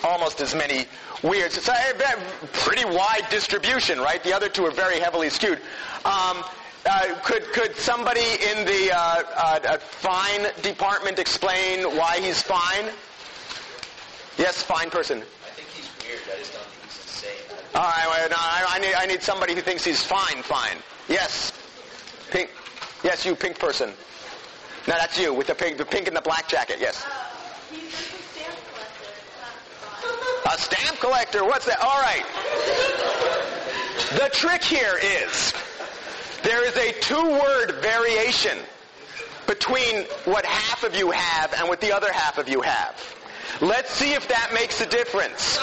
[0.04, 0.86] almost as many
[1.22, 1.60] weirds.
[1.62, 4.22] So a pretty wide distribution, right?
[4.22, 5.60] The other two are very heavily skewed.
[6.04, 6.44] Um,
[6.86, 12.86] uh, could could somebody in the uh, uh, fine department explain why he's fine?
[14.38, 15.18] Yes, fine person.
[15.18, 16.20] I think he's weird.
[16.32, 17.56] I just don't think he's insane.
[17.74, 20.42] All right, well, no, I, I, need I need somebody who thinks he's fine.
[20.42, 20.78] Fine.
[21.08, 21.52] Yes,
[22.30, 22.50] pink.
[23.02, 23.90] Yes, you pink person.
[24.86, 26.78] No, that's you with the pink, the pink and the black jacket.
[26.80, 27.04] Yes.
[30.50, 31.44] A stamp collector?
[31.44, 31.78] What's that?
[31.80, 32.24] All right.
[34.18, 35.52] The trick here is
[36.42, 38.58] there is a two-word variation
[39.46, 43.14] between what half of you have and what the other half of you have.
[43.60, 45.58] Let's see if that makes a difference.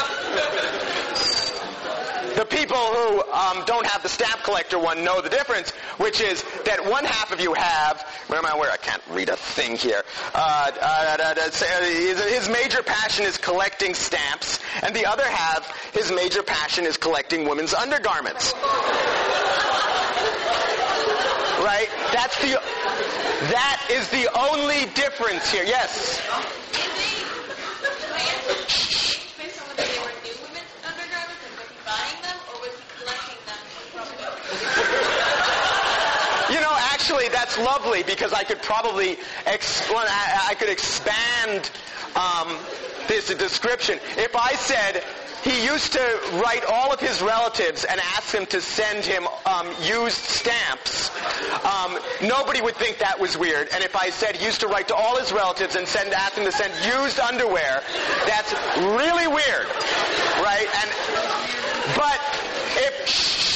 [2.65, 5.69] People who um, don't have the stamp collector one know the difference,
[5.99, 9.29] which is that one half of you have, where am I, where, I can't read
[9.29, 10.01] a thing here.
[10.33, 11.51] Uh, uh, uh,
[12.27, 17.47] his major passion is collecting stamps, and the other half, his major passion is collecting
[17.47, 18.51] women's undergarments.
[21.61, 21.87] right?
[22.13, 22.59] That's the,
[23.51, 25.65] that is the only difference here.
[25.65, 26.19] Yes?
[37.05, 41.69] Actually, that's lovely because I could probably explain, I could expand
[42.15, 42.57] um,
[43.07, 43.99] this description.
[44.17, 45.03] If I said,
[45.43, 49.67] he used to write all of his relatives and ask them to send him um,
[49.83, 51.11] used stamps.
[51.63, 53.67] Um, nobody would think that was weird.
[53.71, 56.33] And if I said he used to write to all his relatives and send ask
[56.33, 56.73] them to send
[57.03, 57.83] used underwear,
[58.25, 58.51] that's
[58.81, 59.67] really weird,
[60.41, 60.67] right?
[60.81, 60.89] And
[61.95, 62.19] but
[62.81, 63.54] if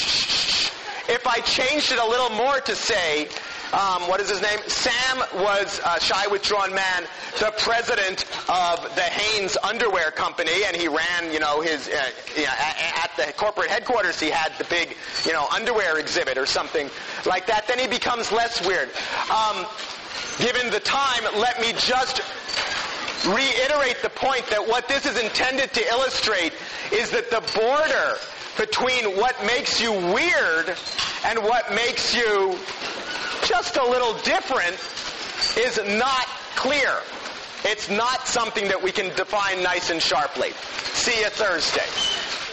[1.09, 3.27] if I changed it a little more to say,
[3.73, 4.59] um, what is his name?
[4.67, 7.03] Sam was a shy, withdrawn man,
[7.39, 12.43] the president of the Hanes Underwear Company, and he ran, you know, his uh, you
[12.43, 14.19] know, at, at the corporate headquarters.
[14.19, 14.95] He had the big,
[15.25, 16.89] you know, underwear exhibit or something
[17.25, 17.67] like that.
[17.67, 18.89] Then he becomes less weird.
[19.29, 19.65] Um,
[20.39, 22.21] given the time, let me just
[23.27, 26.53] reiterate the point that what this is intended to illustrate
[26.91, 28.17] is that the border
[28.59, 30.75] between what makes you weird
[31.25, 32.59] and what makes you
[33.45, 34.75] just a little different
[35.57, 36.93] is not clear.
[37.63, 40.51] It's not something that we can define nice and sharply.
[40.93, 42.48] See you Thursday.